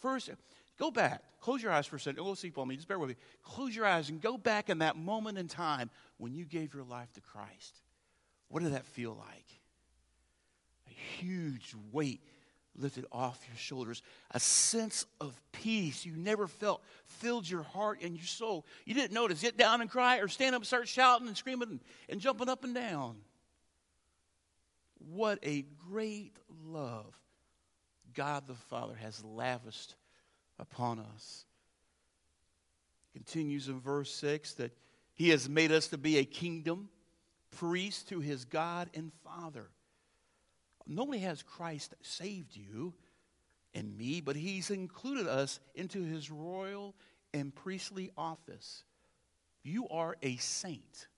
first, 0.00 0.28
go 0.76 0.90
back, 0.90 1.22
close 1.40 1.62
your 1.62 1.70
eyes 1.70 1.86
for 1.86 1.94
a 1.94 2.00
second. 2.00 2.24
Go 2.24 2.34
see 2.34 2.50
for 2.50 2.66
me, 2.66 2.74
just 2.74 2.88
bear 2.88 2.98
with 2.98 3.10
me. 3.10 3.16
Close 3.44 3.76
your 3.76 3.86
eyes 3.86 4.08
and 4.08 4.20
go 4.20 4.36
back 4.36 4.68
in 4.68 4.78
that 4.80 4.96
moment 4.96 5.38
in 5.38 5.46
time 5.46 5.88
when 6.18 6.34
you 6.34 6.44
gave 6.44 6.74
your 6.74 6.82
life 6.82 7.12
to 7.12 7.20
Christ. 7.20 7.78
What 8.48 8.64
did 8.64 8.72
that 8.72 8.84
feel 8.86 9.14
like? 9.16 9.46
A 10.88 11.22
huge 11.22 11.72
weight 11.92 12.20
lifted 12.76 13.06
off 13.12 13.38
your 13.46 13.56
shoulders. 13.56 14.02
A 14.32 14.40
sense 14.40 15.06
of 15.20 15.40
peace 15.52 16.04
you 16.04 16.16
never 16.16 16.48
felt 16.48 16.82
filled 17.04 17.48
your 17.48 17.62
heart 17.62 18.00
and 18.02 18.16
your 18.16 18.26
soul. 18.26 18.66
You 18.84 18.94
didn't 18.94 19.12
notice, 19.12 19.42
get 19.42 19.56
down 19.56 19.80
and 19.80 19.88
cry 19.88 20.18
or 20.18 20.26
stand 20.26 20.56
up 20.56 20.62
and 20.62 20.66
start 20.66 20.88
shouting 20.88 21.28
and 21.28 21.36
screaming 21.36 21.68
and, 21.68 21.80
and 22.08 22.20
jumping 22.20 22.48
up 22.48 22.64
and 22.64 22.74
down. 22.74 23.18
What 24.98 25.38
a 25.42 25.64
great 25.90 26.36
love 26.64 27.14
God 28.14 28.46
the 28.46 28.54
Father 28.54 28.94
has 28.94 29.22
lavished 29.24 29.94
upon 30.58 30.98
us. 30.98 31.44
Continues 33.12 33.68
in 33.68 33.80
verse 33.80 34.12
6 34.14 34.54
that 34.54 34.72
He 35.14 35.30
has 35.30 35.48
made 35.48 35.72
us 35.72 35.88
to 35.88 35.98
be 35.98 36.18
a 36.18 36.24
kingdom, 36.24 36.88
priest 37.50 38.08
to 38.08 38.20
His 38.20 38.44
God 38.44 38.90
and 38.94 39.12
Father. 39.24 39.68
Not 40.86 41.02
only 41.02 41.18
has 41.18 41.42
Christ 41.42 41.94
saved 42.02 42.56
you 42.56 42.94
and 43.74 43.96
me, 43.96 44.20
but 44.20 44.36
He's 44.36 44.70
included 44.70 45.26
us 45.26 45.60
into 45.74 46.02
His 46.02 46.30
royal 46.30 46.94
and 47.34 47.54
priestly 47.54 48.10
office. 48.16 48.84
You 49.62 49.88
are 49.88 50.16
a 50.22 50.36
saint. 50.36 51.08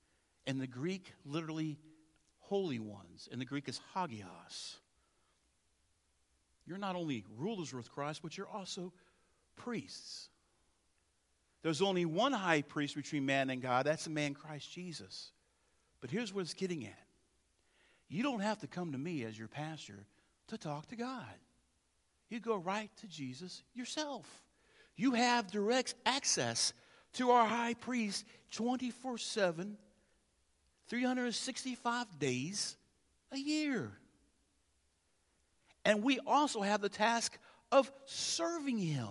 And 0.47 0.61
the 0.61 0.67
Greek 0.67 1.13
literally 1.27 1.79
holy 2.49 2.79
ones. 2.79 3.29
And 3.31 3.41
the 3.41 3.45
Greek 3.45 3.69
is 3.69 3.81
hagios. 3.95 4.77
You're 6.67 6.79
not 6.79 6.97
only 6.97 7.25
rulers 7.37 7.73
with 7.73 7.91
Christ, 7.91 8.21
but 8.23 8.37
you're 8.37 8.49
also 8.49 8.93
priests. 9.57 10.29
There's 11.63 11.83
only 11.83 12.05
one 12.05 12.33
high 12.33 12.63
priest 12.63 12.95
between 12.95 13.27
man 13.27 13.51
and 13.51 13.61
God. 13.61 13.87
That's 13.87 14.05
the 14.05 14.11
man 14.11 14.35
Christ 14.35 14.73
Jesus. 14.73 15.33
But 16.01 16.11
here's 16.11 16.33
what 16.33 16.43
it's 16.43 16.55
getting 16.55 16.87
at 16.87 16.99
you 18.11 18.23
don't 18.23 18.41
have 18.41 18.59
to 18.61 18.67
come 18.67 18.93
to 18.93 18.99
me 18.99 19.25
as 19.25 19.39
your 19.39 19.49
pastor 19.49 20.07
to 20.49 20.57
talk 20.57 20.89
to 20.89 20.97
God. 20.97 21.25
You 22.31 22.41
go 22.41 22.57
right 22.57 22.91
to 23.01 23.07
Jesus 23.07 23.63
yourself. 23.75 24.27
You 24.97 25.13
have 25.13 25.51
direct 25.51 25.95
access 26.07 26.73
to 27.15 27.31
our 27.31 27.47
high 27.47 27.75
priest 27.75 28.25
24 28.53 29.19
7, 29.19 29.77
365 30.89 32.19
days 32.19 32.77
a 33.33 33.39
year. 33.39 33.91
And 35.85 36.03
we 36.03 36.19
also 36.27 36.61
have 36.63 36.81
the 36.81 36.89
task 36.89 37.37
of 37.71 37.91
serving 38.05 38.79
him. 38.79 39.09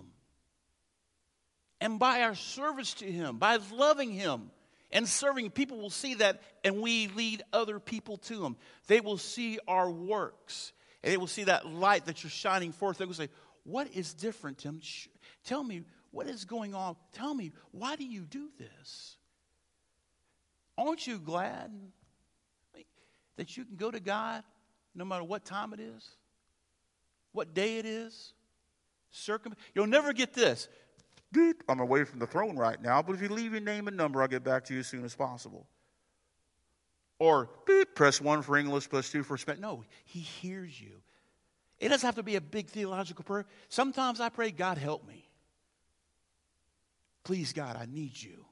And 1.80 2.00
by 2.00 2.22
our 2.22 2.36
service 2.36 2.96
to 2.96 3.12
him, 3.12 3.38
by 3.38 3.60
loving 3.72 4.12
him, 4.12 4.50
and 4.92 5.08
serving, 5.08 5.52
people 5.52 5.78
will 5.80 5.90
see 5.90 6.16
that, 6.16 6.42
and 6.64 6.82
we 6.82 7.08
lead 7.10 7.44
other 7.52 7.80
people 7.80 8.18
to 8.18 8.46
Him. 8.46 8.56
They 8.88 9.02
will 9.02 9.18
see 9.18 9.60
our 9.68 9.90
works, 9.90 10.72
and 11.04 11.12
they 11.12 11.18
will 11.18 11.28
see 11.28 11.44
that 11.46 11.66
light 11.66 12.06
that 12.06 12.24
you're 12.24 12.32
shining 12.32 12.72
forth. 12.72 12.98
They 12.98 13.06
will 13.06 13.14
say, 13.14 13.30
What 13.64 13.94
is 13.94 14.14
different, 14.14 14.60
Tim? 14.60 14.82
Tell 15.44 15.64
me, 15.64 15.84
what 16.12 16.28
is 16.28 16.46
going 16.46 16.74
on? 16.74 16.96
Tell 17.12 17.34
me, 17.34 17.52
why 17.72 17.96
do 17.96 18.06
you 18.06 18.22
do 18.22 18.50
this? 18.58 19.17
Aren't 20.78 21.08
you 21.08 21.20
glad 21.20 21.72
that 23.38 23.56
you 23.56 23.66
can 23.66 23.76
go 23.76 23.90
to 23.92 24.00
God 24.00 24.44
no 24.94 25.06
matter 25.06 25.24
what 25.24 25.46
time 25.46 25.74
it 25.74 25.80
is, 25.80 26.10
what 27.32 27.54
day 27.54 27.78
it 27.78 27.86
is? 27.86 28.34
Circum- 29.12 29.56
You'll 29.74 29.88
never 29.88 30.12
get 30.12 30.34
this. 30.34 30.68
I'm 31.70 31.80
away 31.80 32.04
from 32.04 32.20
the 32.20 32.28
throne 32.28 32.58
right 32.58 32.82
now, 32.82 33.02
but 33.02 33.14
if 33.14 33.22
you 33.22 33.30
leave 33.30 33.52
your 33.52 33.62
name 33.62 33.88
and 33.88 33.96
number, 33.96 34.22
I'll 34.22 34.28
get 34.28 34.44
back 34.44 34.66
to 34.66 34.74
you 34.74 34.80
as 34.80 34.88
soon 34.88 35.04
as 35.06 35.16
possible. 35.16 35.68
Or 37.20 37.48
press 37.96 38.22
one 38.22 38.42
for 38.42 38.58
English, 38.58 38.90
press 38.90 39.12
two 39.12 39.24
for 39.24 39.38
Spanish. 39.38 39.62
No, 39.62 39.84
he 40.06 40.20
hears 40.20 40.80
you. 40.80 41.02
It 41.80 41.90
doesn't 41.90 42.06
have 42.06 42.16
to 42.16 42.24
be 42.24 42.36
a 42.36 42.42
big 42.42 42.70
theological 42.70 43.24
prayer. 43.24 43.46
Sometimes 43.70 44.20
I 44.20 44.30
pray, 44.30 44.52
God, 44.52 44.78
help 44.78 45.08
me. 45.08 45.28
Please, 47.24 47.54
God, 47.54 47.76
I 47.76 47.86
need 47.86 48.20
you. 48.20 48.46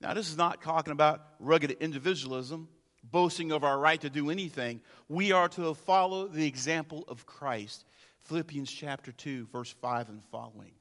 Now, 0.00 0.14
this 0.14 0.30
is 0.30 0.36
not 0.36 0.62
talking 0.62 0.92
about 0.92 1.22
rugged 1.38 1.72
individualism, 1.72 2.68
boasting 3.04 3.52
of 3.52 3.64
our 3.64 3.78
right 3.78 4.00
to 4.00 4.08
do 4.08 4.30
anything. 4.30 4.80
We 5.08 5.32
are 5.32 5.48
to 5.50 5.74
follow 5.74 6.26
the 6.26 6.46
example 6.46 7.04
of 7.06 7.26
Christ. 7.26 7.84
Philippians 8.20 8.70
chapter 8.70 9.12
2, 9.12 9.48
verse 9.52 9.74
5 9.80 10.08
and 10.08 10.22
following. 10.24 10.72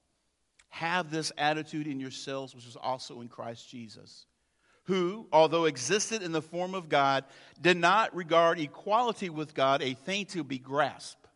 Have 0.70 1.12
this 1.12 1.32
attitude 1.38 1.88
in 1.88 2.00
yourselves, 2.00 2.56
which 2.56 2.68
is 2.68 2.78
also 2.78 3.22
in 3.22 3.28
Christ 3.28 3.70
Jesus, 3.70 4.26
who, 4.84 5.28
although 5.34 5.66
existed 5.66 6.22
in 6.22 6.32
the 6.32 6.42
form 6.42 6.74
of 6.74 6.88
God, 6.88 7.26
did 7.60 7.76
not 7.76 8.16
regard 8.16 8.60
equality 8.60 9.30
with 9.30 9.54
God 9.54 9.82
a 9.82 9.96
thing 9.96 10.28
to 10.28 10.44
be 10.44 10.60
grasped, 10.60 11.28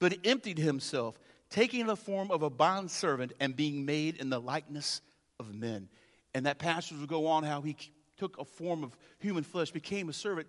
but 0.00 0.18
emptied 0.24 0.58
himself, 0.58 1.18
taking 1.50 1.86
the 1.86 1.96
form 1.96 2.30
of 2.30 2.42
a 2.42 2.50
bondservant 2.50 3.32
and 3.38 3.54
being 3.54 3.84
made 3.84 4.16
in 4.16 4.30
the 4.30 4.40
likeness 4.40 5.02
of 5.38 5.54
men. 5.54 5.88
And 6.34 6.46
that 6.46 6.58
passage 6.58 6.98
will 6.98 7.06
go 7.06 7.26
on 7.26 7.44
how 7.44 7.60
he 7.62 7.76
took 8.18 8.38
a 8.38 8.44
form 8.44 8.84
of 8.84 8.96
human 9.18 9.44
flesh, 9.44 9.70
became 9.70 10.08
a 10.08 10.12
servant, 10.12 10.48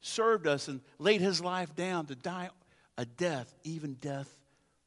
served 0.00 0.46
us, 0.46 0.68
and 0.68 0.80
laid 0.98 1.20
his 1.20 1.40
life 1.40 1.74
down 1.74 2.06
to 2.06 2.14
die 2.14 2.50
a 2.96 3.04
death, 3.04 3.52
even 3.64 3.94
death 3.94 4.32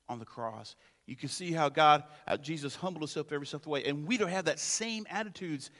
on 0.08 0.20
the 0.20 0.26
cross. 0.26 0.76
You 1.06 1.15
can 1.15 1.30
see 1.30 1.52
how 1.52 1.70
God, 1.70 2.04
how 2.28 2.38
Jesus 2.38 2.76
humbled 2.76 3.02
himself 3.02 3.32
every 3.32 3.48
step 3.48 3.62
of 3.62 3.63
the 3.63 3.70
way. 3.70 3.84
And 3.86 4.08
we 4.08 4.17
don't 4.17 4.30
have 4.30 4.46
that 4.46 4.60
same 4.60 5.06
attitudes 5.10 5.72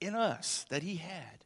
in 0.00 0.14
us 0.14 0.66
that 0.70 0.82
he 0.82 0.96
had. 0.96 1.44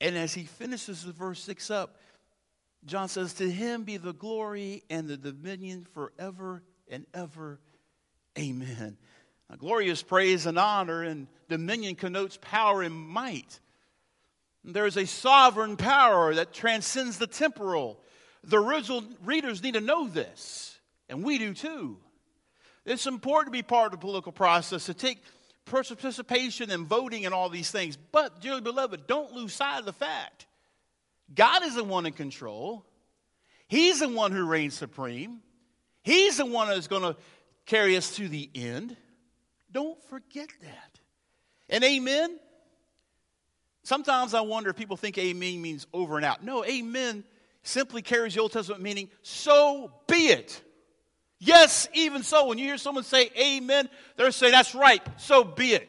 And 0.00 0.16
as 0.16 0.34
he 0.34 0.44
finishes 0.44 1.04
the 1.04 1.12
verse 1.12 1.40
6 1.40 1.70
up, 1.70 1.98
John 2.84 3.08
says, 3.08 3.34
To 3.34 3.50
him 3.50 3.84
be 3.84 3.96
the 3.96 4.12
glory 4.12 4.82
and 4.90 5.08
the 5.08 5.16
dominion 5.16 5.86
forever 5.94 6.62
and 6.88 7.06
ever. 7.14 7.58
Amen. 8.38 8.98
Glorious 9.58 10.02
praise 10.02 10.46
and 10.46 10.58
honor 10.58 11.02
and 11.02 11.26
dominion 11.48 11.94
connotes 11.94 12.38
power 12.40 12.82
and 12.82 12.94
might. 12.94 13.60
There 14.64 14.86
is 14.86 14.96
a 14.96 15.06
sovereign 15.06 15.76
power 15.76 16.34
that 16.34 16.52
transcends 16.52 17.18
the 17.18 17.26
temporal. 17.26 18.00
The 18.42 18.62
original 18.62 19.04
readers 19.22 19.62
need 19.62 19.74
to 19.74 19.80
know 19.80 20.08
this, 20.08 20.78
and 21.08 21.22
we 21.22 21.38
do 21.38 21.54
too. 21.54 21.98
It's 22.84 23.06
important 23.06 23.52
to 23.52 23.58
be 23.58 23.62
part 23.62 23.86
of 23.86 23.92
the 23.92 23.98
political 23.98 24.32
process, 24.32 24.86
to 24.86 24.94
take 24.94 25.22
participation 25.66 26.70
in 26.70 26.86
voting 26.86 27.24
and 27.24 27.34
all 27.34 27.48
these 27.48 27.70
things. 27.70 27.96
But, 27.96 28.40
dearly 28.40 28.60
beloved, 28.60 29.06
don't 29.06 29.32
lose 29.32 29.54
sight 29.54 29.78
of 29.78 29.84
the 29.84 29.92
fact 29.92 30.46
God 31.34 31.62
is 31.64 31.74
the 31.74 31.84
one 31.84 32.06
in 32.06 32.12
control. 32.12 32.84
He's 33.68 34.00
the 34.00 34.08
one 34.08 34.32
who 34.32 34.44
reigns 34.46 34.74
supreme. 34.74 35.40
He's 36.02 36.36
the 36.36 36.46
one 36.46 36.68
that's 36.68 36.86
going 36.86 37.02
to 37.02 37.16
carry 37.64 37.96
us 37.96 38.14
to 38.16 38.28
the 38.28 38.50
end. 38.54 38.96
Don't 39.74 40.02
forget 40.08 40.48
that. 40.62 41.00
And 41.68 41.84
amen. 41.84 42.38
Sometimes 43.82 44.32
I 44.32 44.40
wonder 44.40 44.70
if 44.70 44.76
people 44.76 44.96
think 44.96 45.18
amen 45.18 45.60
means 45.60 45.86
over 45.92 46.16
and 46.16 46.24
out. 46.24 46.42
No, 46.42 46.64
amen 46.64 47.24
simply 47.64 48.02
carries 48.02 48.34
the 48.34 48.40
Old 48.40 48.52
Testament 48.52 48.82
meaning, 48.82 49.10
so 49.22 49.92
be 50.06 50.28
it. 50.28 50.62
Yes, 51.38 51.88
even 51.92 52.22
so. 52.22 52.46
When 52.46 52.58
you 52.58 52.66
hear 52.66 52.78
someone 52.78 53.04
say 53.04 53.30
amen, 53.38 53.88
they're 54.16 54.30
saying, 54.30 54.52
that's 54.52 54.74
right, 54.74 55.02
so 55.18 55.44
be 55.44 55.72
it. 55.72 55.88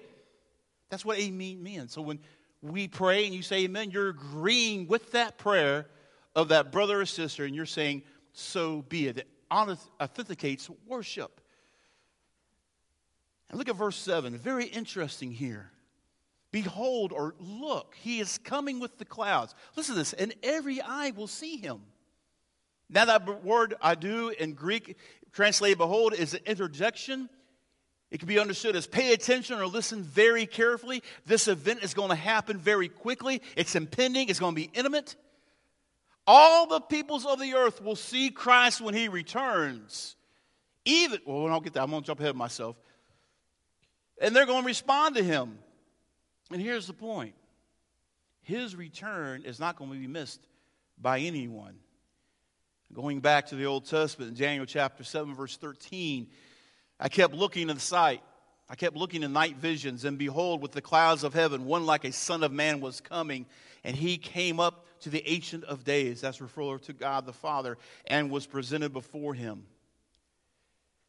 That's 0.89 1.06
what 1.06 1.19
amen 1.19 1.62
means. 1.62 1.93
So 1.93 2.02
when 2.02 2.19
we 2.62 2.88
pray 2.88 3.26
and 3.26 3.36
you 3.36 3.41
say 3.41 3.65
amen, 3.65 3.91
you're 3.91 4.10
agreeing 4.10 4.88
with 4.88 5.12
that 5.12 5.38
prayer 5.38 5.88
of 6.36 6.50
that 6.50 6.71
brother 6.71 7.02
or 7.02 7.06
sister, 7.06 7.45
and 7.45 7.56
you're 7.56 7.65
saying, 7.65 8.04
so 8.34 8.82
be 8.89 9.08
it. 9.08 9.19
It 9.19 9.28
authenticates 9.52 10.69
worship. 10.88 11.39
And 13.56 13.60
look 13.60 13.70
at 13.70 13.78
verse 13.78 13.96
7. 13.96 14.38
Very 14.38 14.65
interesting 14.65 15.32
here. 15.32 15.72
Behold, 16.52 17.13
or 17.13 17.36
look, 17.39 17.96
he 18.02 18.20
is 18.20 18.38
coming 18.39 18.82
with 18.82 18.98
the 18.98 19.06
clouds. 19.06 19.56
Listen 19.78 19.96
to 19.96 20.00
this, 20.00 20.12
and 20.12 20.34
every 20.44 20.82
eye 20.82 21.13
will 21.15 21.28
see 21.28 21.56
him. 21.56 21.80
Now, 22.89 23.06
that 23.06 23.46
word 23.46 23.76
idou 23.82 24.38
in 24.38 24.56
Greek, 24.56 24.98
translated 25.32 25.78
behold, 25.78 26.13
is 26.13 26.34
an 26.34 26.41
interjection. 26.46 27.30
It 28.12 28.18
can 28.18 28.28
be 28.28 28.39
understood 28.39 28.76
as 28.76 28.88
pay 28.88 29.13
attention 29.13 29.58
or 29.58 29.68
listen 29.68 30.04
very 30.04 30.46
carefully. 30.48 31.02
This 31.26 31.48
event 31.48 31.82
is 31.82 31.94
going 31.94 32.10
to 32.10 32.15
happen 32.15 32.58
very 32.58 32.89
quickly. 32.89 33.41
It's 33.56 33.74
impending, 33.78 34.28
it's 34.28 34.39
going 34.39 34.54
to 34.54 34.62
be 34.62 34.70
intimate. 34.74 35.15
All 36.28 36.68
the 36.68 36.82
peoples 36.82 37.26
of 37.26 37.39
the 37.39 37.54
earth 37.54 37.82
will 37.82 37.96
see 37.96 38.32
Christ 38.32 38.82
when 38.82 38.96
he 38.96 39.08
returns. 39.08 40.18
Even, 40.84 41.22
well, 41.26 41.48
I'll 41.48 41.62
get 41.62 41.72
that, 41.76 41.84
I'm 41.84 41.89
going 41.91 42.04
to 42.04 42.08
jump 42.08 42.20
ahead 42.20 42.32
of 42.32 42.36
myself. 42.36 42.76
And 44.19 44.36
they're 44.36 44.45
going 44.45 44.62
to 44.62 44.67
respond 44.67 45.15
to 45.15 45.23
him. 45.23 45.58
And 46.51 46.62
here's 46.62 46.88
the 46.88 46.93
point 46.93 47.34
his 48.41 48.75
return 48.75 49.43
is 49.43 49.60
not 49.60 49.75
going 49.75 49.91
to 49.91 49.97
be 49.97 50.08
missed 50.08 50.39
by 51.01 51.19
anyone. 51.19 51.75
Going 52.93 53.19
back 53.19 53.47
to 53.47 53.56
the 53.56 53.65
Old 53.65 53.86
Testament 53.86 54.32
in 54.32 54.38
Daniel 54.38 54.65
chapter 54.65 55.04
7, 55.04 55.34
verse 55.34 55.58
13, 55.58 56.28
I 56.99 57.10
kept 57.10 57.34
looking 57.34 57.69
at 57.69 57.75
the 57.75 57.82
sight. 57.82 58.21
I 58.69 58.75
kept 58.75 58.95
looking 58.95 59.21
in 59.21 59.34
night 59.34 59.58
visions, 59.58 60.06
and 60.06 60.17
behold, 60.17 60.62
with 60.62 60.71
the 60.71 60.82
clouds 60.82 61.23
of 61.23 61.34
heaven, 61.34 61.65
one 61.65 61.86
like 61.86 62.04
a 62.04 62.12
son 62.12 62.43
of 62.43 62.51
man 62.51 62.82
was 62.82 62.99
coming, 62.99 63.45
and 63.84 63.95
he 63.95 64.17
came 64.17 64.60
up 64.60 64.86
to 65.01 65.10
the 65.10 65.28
Ancient 65.30 65.63
of 65.65 65.84
Days, 65.84 66.21
that's 66.21 66.41
referring 66.41 66.80
to 66.80 66.93
God 66.93 67.25
the 67.25 67.34
Father, 67.34 67.78
and 68.08 68.32
was 68.32 68.47
presented 68.47 68.91
before 68.91 69.36
him. 69.36 69.65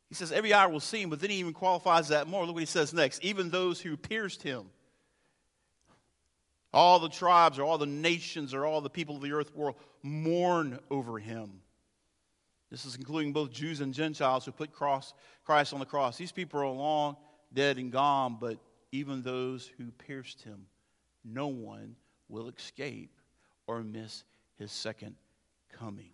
He 0.08 0.14
says, 0.14 0.32
Every 0.32 0.52
eye 0.52 0.66
will 0.66 0.80
see 0.80 1.02
him, 1.02 1.10
but 1.10 1.20
then 1.20 1.30
he 1.30 1.36
even 1.36 1.52
qualifies 1.52 2.08
that 2.08 2.28
more. 2.28 2.44
Look 2.44 2.54
what 2.54 2.60
he 2.60 2.66
says 2.66 2.92
next. 2.92 3.24
Even 3.24 3.50
those 3.50 3.80
who 3.80 3.96
pierced 3.96 4.42
him, 4.42 4.66
all 6.72 6.98
the 6.98 7.08
tribes 7.08 7.58
or 7.58 7.64
all 7.64 7.78
the 7.78 7.86
nations 7.86 8.54
or 8.54 8.66
all 8.66 8.80
the 8.80 8.90
people 8.90 9.16
of 9.16 9.22
the 9.22 9.32
earth 9.32 9.54
will 9.54 9.76
mourn 10.02 10.78
over 10.90 11.18
him. 11.18 11.60
This 12.70 12.84
is 12.84 12.96
including 12.96 13.32
both 13.32 13.52
Jews 13.52 13.80
and 13.80 13.94
Gentiles 13.94 14.44
who 14.44 14.52
put 14.52 14.72
cross, 14.72 15.14
Christ 15.44 15.72
on 15.72 15.80
the 15.80 15.86
cross. 15.86 16.16
These 16.16 16.32
people 16.32 16.60
are 16.60 16.66
long 16.66 17.16
dead 17.52 17.78
and 17.78 17.92
gone, 17.92 18.36
but 18.40 18.58
even 18.92 19.22
those 19.22 19.70
who 19.78 19.90
pierced 19.92 20.42
him, 20.42 20.66
no 21.24 21.46
one 21.46 21.96
will 22.28 22.48
escape 22.48 23.10
or 23.66 23.82
miss 23.82 24.24
his 24.58 24.72
second 24.72 25.14
coming. 25.72 26.10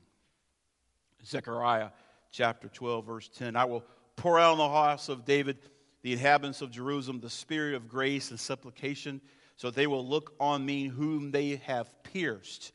Zechariah 1.24 1.90
chapter 2.32 2.68
12, 2.68 3.06
verse 3.06 3.28
10 3.28 3.54
I 3.54 3.66
will 3.66 3.84
pour 4.16 4.38
out 4.38 4.52
on 4.52 4.58
the 4.58 4.68
house 4.68 5.08
of 5.08 5.24
David, 5.24 5.58
the 6.02 6.12
inhabitants 6.12 6.62
of 6.62 6.70
Jerusalem, 6.70 7.20
the 7.20 7.30
spirit 7.30 7.74
of 7.74 7.88
grace 7.88 8.30
and 8.30 8.40
supplication, 8.40 9.20
so 9.56 9.70
they 9.70 9.86
will 9.86 10.06
look 10.06 10.34
on 10.40 10.66
me 10.66 10.88
whom 10.88 11.30
they 11.30 11.56
have 11.66 12.02
pierced, 12.02 12.72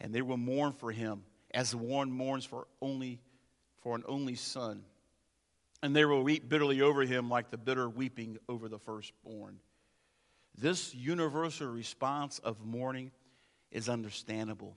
and 0.00 0.14
they 0.14 0.22
will 0.22 0.38
mourn 0.38 0.72
for 0.72 0.90
him 0.90 1.24
as 1.52 1.74
one 1.74 2.10
mourns 2.10 2.44
for 2.44 2.66
only 2.80 3.20
for 3.82 3.94
an 3.96 4.04
only 4.06 4.36
son. 4.36 4.84
And 5.82 5.96
they 5.96 6.04
will 6.04 6.22
weep 6.22 6.48
bitterly 6.48 6.82
over 6.82 7.02
him 7.02 7.28
like 7.28 7.50
the 7.50 7.56
bitter 7.56 7.88
weeping 7.88 8.38
over 8.48 8.68
the 8.68 8.78
firstborn. 8.78 9.58
This 10.56 10.94
universal 10.94 11.68
response 11.68 12.38
of 12.40 12.64
mourning 12.64 13.12
is 13.70 13.88
understandable 13.88 14.76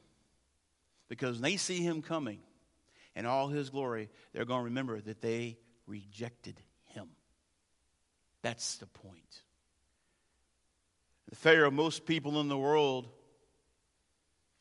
because 1.10 1.36
when 1.36 1.52
they 1.52 1.58
see 1.58 1.80
him 1.80 2.02
coming 2.02 2.40
in 3.16 3.26
all 3.26 3.48
his 3.48 3.70
glory, 3.70 4.10
they're 4.34 4.46
going 4.46 4.62
to 4.62 4.66
remember 4.66 5.00
that 5.02 5.22
they 5.22 5.58
rejected 5.88 6.60
him. 6.86 7.10
That's 8.42 8.78
the 8.78 8.88
point. 8.88 9.42
The 11.30 11.36
failure 11.36 11.66
of 11.66 11.74
most 11.74 12.06
people 12.06 12.40
in 12.42 12.48
the 12.48 12.58
world 12.58 13.08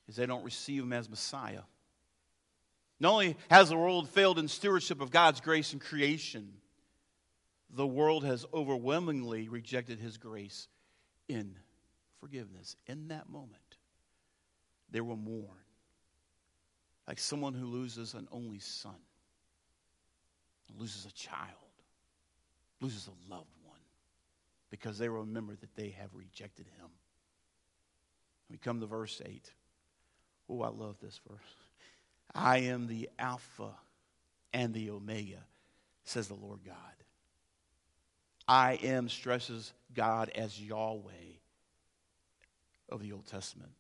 is 0.08 0.16
they 0.16 0.26
don't 0.26 0.44
receive 0.44 0.82
him 0.82 0.92
as 0.92 1.08
Messiah. 1.08 1.62
Not 3.00 3.12
only 3.12 3.36
has 3.50 3.68
the 3.68 3.76
world 3.76 4.08
failed 4.08 4.38
in 4.38 4.48
stewardship 4.48 5.00
of 5.00 5.10
God's 5.10 5.40
grace 5.40 5.72
and 5.72 5.80
creation, 5.80 6.52
the 7.68 7.86
world 7.86 8.24
has 8.24 8.46
overwhelmingly 8.52 9.48
rejected 9.48 9.98
his 9.98 10.18
grace 10.18 10.68
in 11.28 11.56
forgiveness. 12.20 12.76
In 12.86 13.08
that 13.08 13.28
moment, 13.28 13.76
they 14.90 15.00
will 15.00 15.16
mourn 15.16 15.61
like 17.06 17.18
someone 17.18 17.54
who 17.54 17.66
loses 17.66 18.14
an 18.14 18.28
only 18.30 18.58
son, 18.58 18.94
loses 20.78 21.06
a 21.06 21.12
child, 21.12 21.40
loses 22.80 23.08
a 23.08 23.32
loved 23.32 23.56
one, 23.64 23.80
because 24.70 24.98
they 24.98 25.08
remember 25.08 25.54
that 25.56 25.74
they 25.74 25.90
have 25.90 26.14
rejected 26.14 26.66
him. 26.78 26.88
We 28.50 28.58
come 28.58 28.80
to 28.80 28.86
verse 28.86 29.20
8. 29.24 29.50
Oh, 30.48 30.62
I 30.62 30.68
love 30.68 30.96
this 31.00 31.20
verse. 31.28 31.38
I 32.34 32.58
am 32.58 32.86
the 32.86 33.08
Alpha 33.18 33.70
and 34.52 34.72
the 34.74 34.90
Omega, 34.90 35.44
says 36.04 36.28
the 36.28 36.34
Lord 36.34 36.60
God. 36.64 36.76
I 38.46 38.74
am 38.82 39.08
stresses 39.08 39.72
God 39.94 40.30
as 40.34 40.60
Yahweh 40.60 41.38
of 42.88 43.00
the 43.00 43.12
Old 43.12 43.26
Testament. 43.26 43.72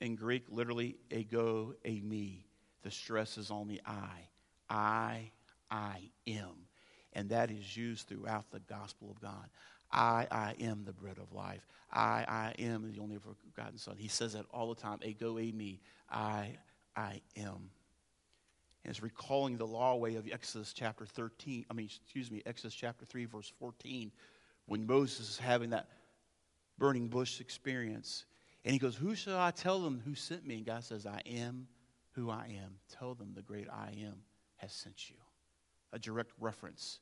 In 0.00 0.16
Greek, 0.16 0.44
literally, 0.50 0.96
ego, 1.10 1.74
a 1.84 2.00
me. 2.00 2.46
The 2.82 2.90
stress 2.90 3.38
is 3.38 3.50
on 3.50 3.68
the 3.68 3.80
I. 3.86 4.28
I, 4.68 5.30
I 5.70 5.98
am. 6.26 6.66
And 7.12 7.28
that 7.30 7.50
is 7.50 7.76
used 7.76 8.08
throughout 8.08 8.50
the 8.50 8.60
gospel 8.60 9.10
of 9.10 9.20
God. 9.20 9.48
I, 9.90 10.26
I 10.30 10.54
am 10.60 10.84
the 10.84 10.92
bread 10.92 11.18
of 11.18 11.32
life. 11.32 11.66
I, 11.92 12.24
I 12.26 12.54
am 12.58 12.90
the 12.90 13.00
only 13.00 13.18
forgotten 13.18 13.78
Son. 13.78 13.96
He 13.98 14.08
says 14.08 14.32
that 14.32 14.46
all 14.50 14.74
the 14.74 14.80
time. 14.80 15.00
Ego 15.04 15.36
eimi. 15.36 15.80
I, 16.10 16.56
I 16.96 17.20
am. 17.36 17.70
And 18.84 18.90
it's 18.90 19.02
recalling 19.02 19.58
the 19.58 19.66
law 19.66 19.96
way 19.96 20.16
of 20.16 20.26
Exodus 20.32 20.72
chapter 20.72 21.06
13, 21.06 21.66
I 21.70 21.74
mean, 21.74 21.86
excuse 21.86 22.30
me, 22.30 22.42
Exodus 22.46 22.74
chapter 22.74 23.04
3, 23.04 23.26
verse 23.26 23.52
14, 23.58 24.10
when 24.66 24.86
Moses 24.86 25.30
is 25.30 25.38
having 25.38 25.70
that 25.70 25.88
burning 26.78 27.08
bush 27.08 27.40
experience. 27.40 28.24
And 28.64 28.72
he 28.72 28.78
goes, 28.78 28.96
Who 28.96 29.14
shall 29.14 29.38
I 29.38 29.50
tell 29.50 29.80
them 29.80 30.02
who 30.04 30.14
sent 30.14 30.46
me? 30.46 30.56
And 30.56 30.66
God 30.66 30.82
says, 30.82 31.06
I 31.06 31.20
am 31.26 31.68
who 32.12 32.30
I 32.30 32.58
am. 32.62 32.74
Tell 32.98 33.14
them 33.14 33.32
the 33.34 33.42
great 33.42 33.68
I 33.70 33.90
am 34.02 34.16
has 34.56 34.72
sent 34.72 35.10
you. 35.10 35.16
A 35.92 35.98
direct 35.98 36.32
reference 36.40 37.00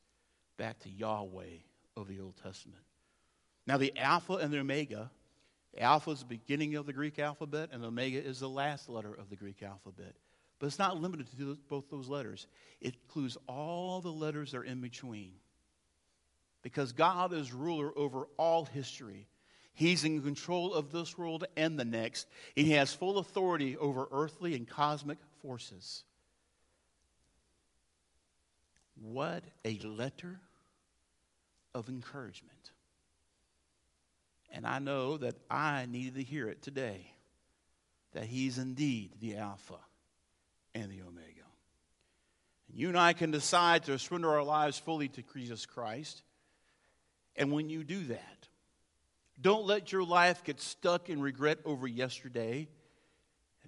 back 0.57 0.79
to 0.81 0.91
Yahweh 0.91 1.59
of 1.97 2.09
the 2.09 2.21
Old 2.21 2.37
Testament. 2.43 2.83
Now, 3.67 3.77
the 3.77 3.97
Alpha 3.97 4.35
and 4.35 4.53
the 4.53 4.59
Omega, 4.59 5.11
Alpha 5.79 6.11
is 6.11 6.21
the 6.21 6.27
beginning 6.27 6.75
of 6.75 6.87
the 6.87 6.93
Greek 6.93 7.19
alphabet, 7.19 7.71
and 7.73 7.85
Omega 7.85 8.23
is 8.23 8.41
the 8.41 8.49
last 8.49 8.89
letter 8.89 9.15
of 9.15 9.31
the 9.31 9.37
Greek 9.37 9.63
alphabet. 9.63 10.15
But 10.59 10.67
it's 10.67 10.79
not 10.79 11.01
limited 11.01 11.27
to 11.39 11.59
both 11.69 11.89
those 11.91 12.09
letters, 12.09 12.47
it 12.81 12.95
includes 13.03 13.39
all 13.47 14.01
the 14.01 14.13
letters 14.13 14.53
that 14.53 14.59
are 14.59 14.65
in 14.65 14.81
between. 14.81 15.33
Because 16.63 16.93
God 16.93 17.33
is 17.33 17.53
ruler 17.53 17.97
over 17.97 18.27
all 18.37 18.67
history. 18.67 19.27
He's 19.73 20.05
in 20.05 20.23
control 20.23 20.75
of 20.75 20.93
this 20.93 21.17
world 21.17 21.45
and 21.57 21.79
the 21.79 21.85
next. 21.85 22.27
He 22.55 22.73
has 22.73 22.93
full 22.93 23.19
authority 23.19 23.77
over 23.77 24.09
earthly 24.11 24.55
and 24.55 24.69
cosmic 24.69 25.19
forces. 25.41 26.05
What 29.01 29.45
a 29.65 29.79
letter 29.79 30.41
of 31.75 31.89
encouragement. 31.89 32.73
And 34.53 34.67
I 34.67 34.81
know 34.81 35.17
that 35.17 35.37
I 35.51 35.87
needed 35.87 36.17
to 36.17 36.23
hear 36.23 36.49
it 36.49 36.63
today 36.63 37.15
that 38.13 38.25
He's 38.25 38.59
indeed 38.59 39.13
the 39.21 39.37
Alpha 39.37 39.79
and 40.75 40.91
the 40.91 41.03
Omega. 41.03 41.27
And 42.69 42.79
you 42.79 42.89
and 42.89 42.99
I 42.99 43.13
can 43.13 43.31
decide 43.31 43.85
to 43.85 43.99
surrender 43.99 44.31
our 44.31 44.43
lives 44.43 44.79
fully 44.79 45.09
to 45.09 45.23
Jesus 45.33 45.67
Christ. 45.67 46.23
And 47.37 47.53
when 47.53 47.69
you 47.69 47.85
do 47.85 48.05
that, 48.07 48.40
don't 49.41 49.67
let 49.67 49.93
your 49.93 50.05
life 50.05 50.45
get 50.45 50.61
stuck 50.61 51.09
in 51.09 51.21
regret 51.21 51.59
over 51.65 51.87
yesterday. 51.87 52.69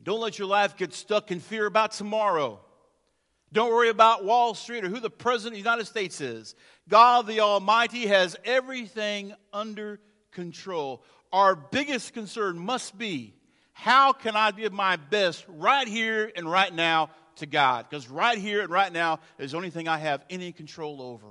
Don't 0.03 0.21
let 0.21 0.39
your 0.39 0.49
life 0.49 0.77
get 0.77 0.93
stuck 0.93 1.31
in 1.31 1.41
fear 1.41 1.67
about 1.67 1.93
tomorrow. 1.93 2.61
Don't 3.53 3.71
worry 3.71 3.91
about 3.91 4.25
Wall 4.25 4.55
Street 4.55 4.85
or 4.85 4.89
who 4.89 4.99
the 4.99 5.11
President 5.11 5.53
of 5.53 5.63
the 5.63 5.71
United 5.71 5.87
States 5.87 6.21
is. 6.21 6.55
God 6.89 7.27
the 7.27 7.41
Almighty 7.41 8.07
has 8.07 8.37
everything 8.45 9.35
under 9.53 10.01
control. 10.33 11.05
Our 11.33 11.55
biggest 11.55 12.15
concern 12.15 12.59
must 12.59 12.99
be 12.99 13.35
how 13.73 14.13
can 14.13 14.37
I 14.37 14.51
give 14.51 14.73
my 14.73 14.97
best 14.97 15.45
right 15.49 15.87
here 15.87 16.31
and 16.35 16.51
right 16.51 16.73
now 16.75 17.11
to 17.37 17.47
God? 17.47 17.87
Because 17.89 18.09
right 18.09 18.39
here 18.39 18.63
and 18.63 18.71
right 18.71 18.93
now 18.93 19.21
is 19.39 19.53
the 19.53 19.57
only 19.57 19.71
thing 19.71 19.89
I 19.89 19.99
have 19.99 20.25
any 20.31 20.53
control 20.53 21.01
over. 21.01 21.29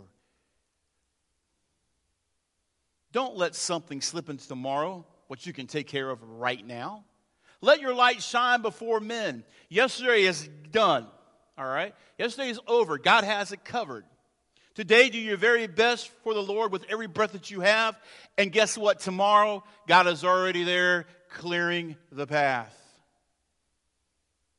Don't 3.12 3.36
let 3.36 3.56
something 3.56 4.02
slip 4.02 4.30
into 4.30 4.48
tomorrow, 4.48 5.06
what 5.28 5.46
you 5.46 5.54
can 5.54 5.68
take 5.68 5.88
care 5.88 6.10
of 6.10 6.22
right 6.24 6.66
now. 6.66 7.04
Let 7.62 7.82
your 7.82 7.94
light 7.94 8.22
shine 8.22 8.62
before 8.62 9.00
men. 9.00 9.44
Yesterday 9.70 10.24
is 10.24 10.50
done, 10.72 11.08
all 11.58 11.68
right? 11.68 11.94
Yesterday 12.18 12.50
is 12.50 12.60
over. 12.68 12.98
God 12.98 13.24
has 13.24 13.52
it 13.52 13.64
covered. 13.64 14.06
Today, 14.74 15.10
do 15.10 15.20
your 15.20 15.38
very 15.38 15.68
best 15.68 16.10
for 16.24 16.34
the 16.34 16.42
Lord 16.42 16.72
with 16.72 16.86
every 16.90 17.08
breath 17.08 17.34
that 17.34 17.52
you 17.52 17.60
have. 17.60 18.00
And 18.38 18.52
guess 18.52 18.78
what? 18.78 19.02
Tomorrow, 19.02 19.64
God 19.86 20.08
is 20.08 20.24
already 20.24 20.64
there 20.64 21.06
clearing 21.30 21.98
the 22.12 22.26
path. 22.26 22.78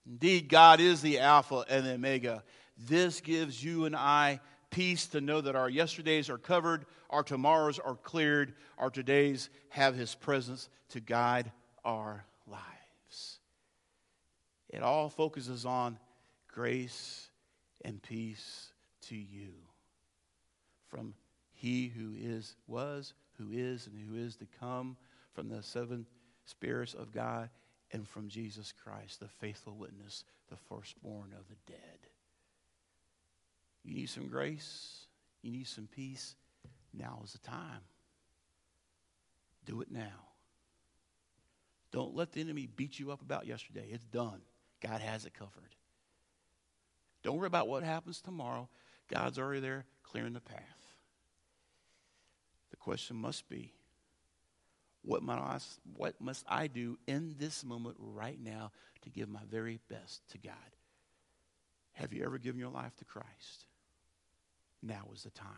Indeed, 0.07 0.49
God 0.49 0.81
is 0.81 1.01
the 1.01 1.21
Alpha 1.21 1.65
and 1.69 1.87
the 1.87 1.95
Omega. 1.95 2.43
This 2.77 3.21
gives 3.21 3.63
you 3.63 3.87
and 3.87 3.97
I 3.97 4.41
peace 4.73 5.07
to 5.09 5.21
know 5.21 5.41
that 5.41 5.55
our 5.55 5.69
yesterdays 5.69 6.29
are 6.29 6.39
covered, 6.39 6.87
our 7.11 7.23
tomorrows 7.23 7.79
are 7.79 7.95
cleared, 7.95 8.55
our 8.79 8.91
todays 8.91 9.49
have 9.69 9.95
His 9.95 10.17
presence 10.17 10.69
to 10.89 11.01
guide 11.01 11.53
our 11.85 12.25
lives. 12.49 13.39
It 14.71 14.83
all 14.83 15.09
focuses 15.09 15.65
on 15.65 15.99
grace 16.49 17.29
and 17.85 18.03
peace 18.03 18.73
to 19.03 19.15
you 19.15 19.53
from 20.89 21.15
He 21.53 21.89
who 21.89 22.15
is, 22.19 22.57
was, 22.67 23.13
who 23.39 23.51
is, 23.53 23.87
and 23.87 23.97
who 23.99 24.17
is 24.17 24.37
to 24.37 24.47
come, 24.59 24.97
from 25.35 25.49
the 25.49 25.63
seven 25.63 26.07
spirits 26.45 26.95
of 26.95 27.13
God, 27.13 27.51
and 27.93 28.09
from 28.09 28.29
Jesus 28.29 28.73
Christ, 28.73 29.21
the 29.21 29.29
faithful 29.29 29.77
witness, 29.77 30.25
the 30.49 30.57
firstborn 30.57 31.33
of 31.39 31.47
the 31.49 31.73
dead. 31.73 32.12
You 33.85 33.95
need 33.95 34.09
some 34.09 34.29
grace, 34.29 35.07
you 35.43 35.51
need 35.51 35.67
some 35.67 35.89
peace. 35.91 36.35
Now 36.95 37.21
is 37.25 37.33
the 37.33 37.39
time. 37.39 37.81
Do 39.65 39.81
it 39.81 39.91
now. 39.91 40.29
Don't 41.91 42.15
let 42.15 42.33
the 42.33 42.41
enemy 42.41 42.67
beat 42.67 42.99
you 42.99 43.13
up 43.13 43.23
about 43.23 43.47
yesterday. 43.47 43.89
It's 43.91 44.05
done. 44.05 44.41
God 44.83 45.01
has 45.01 45.25
it 45.25 45.35
covered. 45.35 45.75
Don't 47.23 47.37
worry 47.37 47.47
about 47.47 47.69
what 47.69 47.83
happens 47.83 48.21
tomorrow. 48.21 48.69
God's 49.09 49.39
already 49.39 49.61
there 49.61 49.85
clearing 50.03 50.33
the 50.33 50.41
path. 50.41 50.59
The 52.71 52.77
question 52.77 53.17
must 53.17 53.49
be 53.49 53.73
what 55.03 55.23
what 55.97 56.21
must 56.21 56.45
I 56.49 56.69
do 56.69 56.99
in 57.07 57.35
this 57.39 57.65
moment 57.65 57.97
right 57.99 58.39
now 58.41 58.71
to 59.03 59.11
give 59.11 59.29
my 59.29 59.41
very 59.51 59.81
best 59.89 60.23
to 60.31 60.39
God? 60.39 60.55
Have 61.93 62.13
you 62.13 62.25
ever 62.25 62.39
given 62.39 62.61
your 62.61 62.71
life 62.71 62.95
to 62.97 63.05
Christ? 63.05 63.67
Now 64.83 65.09
is 65.15 65.23
the 65.23 65.31
time. 65.31 65.49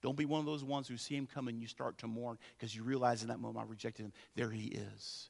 Don't 0.00 0.16
be 0.16 0.26
one 0.26 0.40
of 0.40 0.46
those 0.46 0.62
ones 0.62 0.86
who 0.86 0.96
see 0.96 1.16
him 1.16 1.26
coming 1.26 1.54
and 1.54 1.62
you 1.62 1.68
start 1.68 1.98
to 1.98 2.06
mourn 2.06 2.38
because 2.56 2.74
you 2.74 2.84
realize 2.84 3.22
in 3.22 3.28
that 3.28 3.40
moment 3.40 3.66
I 3.66 3.68
rejected 3.68 4.04
him. 4.04 4.12
There 4.36 4.50
he 4.50 4.66
is. 4.66 5.28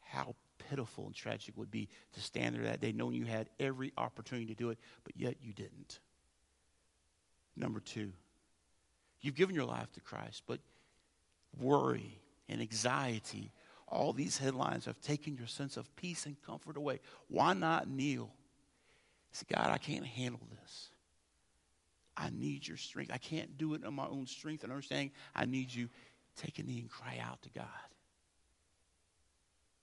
How 0.00 0.34
pitiful 0.70 1.06
and 1.06 1.14
tragic 1.14 1.56
would 1.56 1.70
be 1.70 1.88
to 2.12 2.20
stand 2.20 2.54
there 2.54 2.62
that 2.64 2.80
day 2.80 2.92
knowing 2.92 3.16
you 3.16 3.26
had 3.26 3.50
every 3.60 3.92
opportunity 3.98 4.46
to 4.46 4.54
do 4.54 4.70
it, 4.70 4.78
but 5.04 5.16
yet 5.16 5.36
you 5.42 5.52
didn't. 5.52 6.00
Number 7.56 7.80
two, 7.80 8.12
you've 9.20 9.34
given 9.34 9.54
your 9.54 9.66
life 9.66 9.92
to 9.92 10.00
Christ, 10.00 10.42
but 10.46 10.60
worry 11.60 12.18
and 12.48 12.60
anxiety, 12.60 13.52
all 13.86 14.12
these 14.12 14.38
headlines 14.38 14.86
have 14.86 15.00
taken 15.00 15.36
your 15.36 15.46
sense 15.46 15.76
of 15.76 15.94
peace 15.96 16.26
and 16.26 16.40
comfort 16.46 16.76
away. 16.76 17.00
Why 17.28 17.52
not 17.52 17.88
kneel? 17.88 18.30
Say, 19.32 19.44
God, 19.52 19.70
I 19.70 19.78
can't 19.78 20.06
handle 20.06 20.40
this. 20.60 20.90
I 22.16 22.30
need 22.30 22.66
your 22.66 22.76
strength. 22.76 23.10
I 23.12 23.18
can't 23.18 23.58
do 23.58 23.74
it 23.74 23.84
on 23.84 23.94
my 23.94 24.06
own 24.06 24.26
strength 24.26 24.62
and 24.62 24.72
understanding. 24.72 25.10
I 25.34 25.46
need 25.46 25.72
you. 25.72 25.88
Take 26.36 26.58
a 26.58 26.62
knee 26.62 26.80
and 26.80 26.90
cry 26.90 27.20
out 27.22 27.42
to 27.42 27.50
God. 27.50 27.66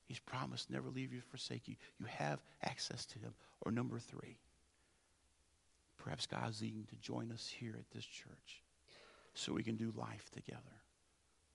He's 0.06 0.20
promised 0.20 0.70
never 0.70 0.90
leave 0.90 1.14
you, 1.14 1.22
forsake 1.22 1.68
you. 1.68 1.76
You 2.00 2.06
have 2.06 2.40
access 2.64 3.06
to 3.08 3.20
him. 3.20 3.34
Or 3.62 3.72
number 3.72 3.98
three, 3.98 4.38
perhaps 5.98 6.26
God's 6.26 6.62
leading 6.62 6.86
to 6.86 6.96
join 6.96 7.32
us 7.32 7.48
here 7.48 7.76
at 7.78 7.90
this 7.92 8.06
church 8.06 8.62
so 9.34 9.54
we 9.54 9.64
can 9.64 9.78
do 9.78 9.94
life 9.96 10.30
together, 10.32 10.82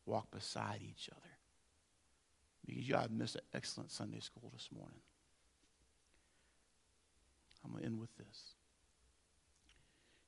walk 0.06 0.30
beside 0.30 0.80
each 0.82 1.10
other. 1.12 1.20
Because 2.66 2.88
have 2.88 3.10
missed 3.10 3.36
an 3.36 3.42
excellent 3.54 3.90
Sunday 3.90 4.20
school 4.20 4.50
this 4.52 4.68
morning. 4.74 5.00
I'm 7.64 7.72
going 7.72 7.82
to 7.82 7.88
end 7.88 8.00
with 8.00 8.16
this. 8.16 8.54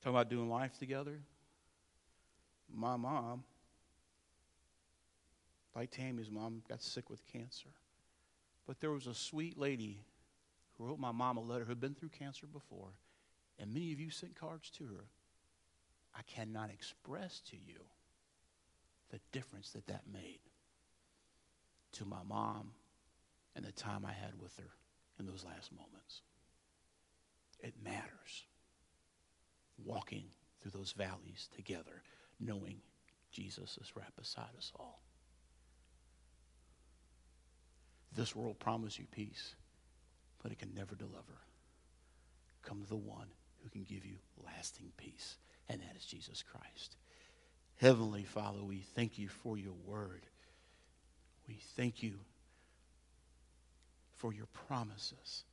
Talking 0.01 0.17
about 0.17 0.31
doing 0.31 0.49
life 0.49 0.79
together. 0.79 1.21
My 2.73 2.97
mom, 2.97 3.45
like 5.75 5.91
Tammy's 5.91 6.31
mom, 6.31 6.63
got 6.69 6.83
sick 6.83 7.11
with 7.11 7.27
cancer. 7.27 7.71
But 8.67 8.81
there 8.81 8.91
was 8.91 9.07
a 9.07 9.15
sweet 9.15 9.59
lady 9.59 10.05
who 10.77 10.85
wrote 10.85 10.99
my 10.99 11.13
mom 11.13 11.37
a 11.37 11.41
letter 11.41 11.65
who 11.65 11.71
had 11.71 11.81
been 11.81 11.95
through 11.95 12.11
cancer 12.11 12.47
before, 12.47 12.93
and 13.59 13.73
many 13.73 13.93
of 13.93 14.01
you 14.01 14.11
sent 14.11 14.37
cards 14.37 14.71
to 14.71 14.85
her. 14.85 15.05
I 16.15 16.23
cannot 16.23 16.71
express 16.71 17.41
to 17.51 17.57
you 17.57 17.81
the 19.11 19.21
difference 19.33 19.71
that 19.71 19.87
that 19.87 20.03
made 20.13 20.41
to 21.93 22.05
my 22.05 22.23
mom 22.29 22.73
and 23.57 23.65
the 23.65 23.73
time 23.73 24.05
I 24.05 24.13
had 24.13 24.41
with 24.41 24.57
her 24.59 24.71
in 25.19 25.27
those 25.27 25.45
last 25.45 25.73
moments. 25.73 26.23
It 27.61 27.75
matters 27.83 28.45
walking 29.85 30.25
through 30.61 30.73
those 30.73 30.93
valleys 30.93 31.49
together, 31.55 32.03
knowing 32.41 32.81
Jesus 33.31 33.79
is 33.81 33.97
right 33.97 34.15
beside 34.17 34.57
us 34.57 34.73
all. 34.79 35.01
This 38.17 38.35
world 38.35 38.59
promises 38.59 38.99
you 38.99 39.07
peace, 39.11 39.55
but 40.43 40.51
it 40.51 40.59
can 40.59 40.75
never 40.75 40.95
deliver. 40.95 41.43
Come 42.63 42.83
to 42.83 42.89
the 42.89 42.97
one 42.97 43.29
who 43.63 43.69
can 43.71 43.85
give 43.85 44.05
you 44.05 44.17
lasting 44.45 44.93
peace, 44.97 45.37
and 45.69 45.81
that 45.81 45.97
is 45.97 46.05
Jesus 46.05 46.43
Christ. 46.43 46.97
Heavenly 47.77 48.25
Father, 48.25 48.63
we 48.63 48.79
thank 48.79 49.19
you 49.19 49.29
for 49.29 49.57
your 49.57 49.75
word. 49.87 50.27
We 51.47 51.59
thank 51.77 52.03
you 52.03 52.19
for 54.17 54.33
your 54.33 54.47
promises, 54.67 55.45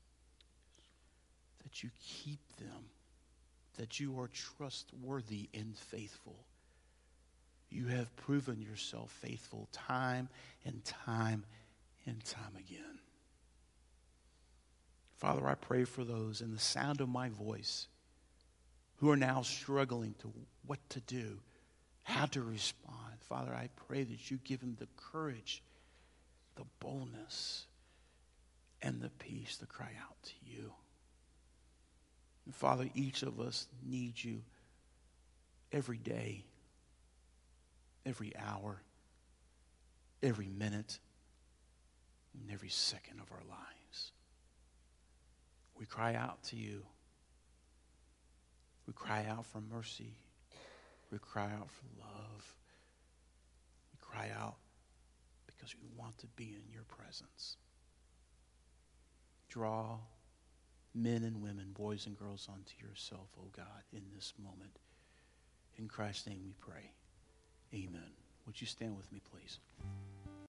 that 1.64 1.84
you 1.84 1.92
keep 2.04 2.40
them, 2.58 2.90
that 3.78 4.00
you 4.00 4.20
are 4.20 4.30
trustworthy 4.30 5.50
and 5.54 5.76
faithful. 5.78 6.46
You 7.70 7.88
have 7.88 8.16
proven 8.16 8.62
yourself 8.62 9.12
faithful 9.12 9.68
time 9.72 10.30
and 10.66 10.84
time 10.86 11.46
and 12.06 12.24
time 12.24 12.56
again. 12.58 13.00
Father, 15.18 15.48
I 15.48 15.56
pray 15.56 15.86
for 15.86 16.04
those 16.04 16.42
in 16.42 16.52
the 16.52 16.60
sound 16.60 17.02
of 17.02 17.10
my 17.10 17.30
voice 17.30 17.88
who 18.98 19.10
are 19.10 19.18
now 19.18 19.42
struggling 19.42 20.16
to 20.20 20.32
what 20.66 20.80
to 20.90 21.00
do, 21.02 21.40
how 22.04 22.26
to 22.28 22.42
respond. 22.42 23.20
Father, 23.20 23.54
I 23.54 23.70
pray 23.88 24.04
that 24.04 24.30
you 24.30 24.40
give 24.44 24.60
them 24.60 24.78
the 24.80 24.88
courage, 24.96 25.64
the 26.56 26.66
boldness, 26.80 27.66
and 28.82 29.02
the 29.02 29.10
peace 29.10 29.58
to 29.58 29.66
cry 29.66 29.92
out 30.02 30.16
to 30.24 30.34
you. 30.46 30.72
And 32.46 32.54
Father, 32.54 32.88
each 32.94 33.24
of 33.24 33.40
us 33.40 33.68
needs 33.84 34.24
you 34.24 34.42
every 35.72 35.98
day, 35.98 36.46
every 38.06 38.34
hour, 38.38 38.82
every 40.22 40.48
minute 40.48 41.00
and 42.34 42.52
every 42.52 42.70
second 42.70 43.20
of 43.20 43.32
our 43.32 43.44
lives. 43.50 44.12
We 45.78 45.86
cry 45.86 46.16
out 46.16 46.44
to 46.46 46.56
you. 46.56 46.84
We 48.88 48.94
cry 48.94 49.26
out 49.28 49.46
for 49.46 49.62
mercy. 49.62 50.14
We 51.12 51.18
cry 51.18 51.46
out 51.46 51.70
for 51.70 51.86
love. 52.00 52.56
We 53.92 53.98
cry 54.00 54.30
out 54.40 54.56
because 55.48 55.76
we 55.82 55.88
want 55.98 56.18
to 56.20 56.28
be 56.36 56.56
in 56.56 56.74
your 56.74 56.84
presence. 56.84 57.58
Draw 59.50 59.98
men 60.96 61.24
and 61.24 61.42
women, 61.42 61.72
boys 61.78 62.08
and 62.08 62.18
girls, 62.18 62.48
unto 62.52 62.88
yourself, 62.88 63.28
O 63.38 63.44
God, 63.56 63.84
in 63.92 64.04
this 64.16 64.34
moment. 64.42 64.80
In 65.78 65.88
Christ's 65.88 66.28
name 66.28 66.42
we 66.46 66.54
pray. 66.60 66.92
Amen. 67.74 68.12
Would 68.46 68.62
you 68.62 68.68
stand 68.68 68.96
with 68.96 69.12
me, 69.12 69.22
please? 69.30 69.60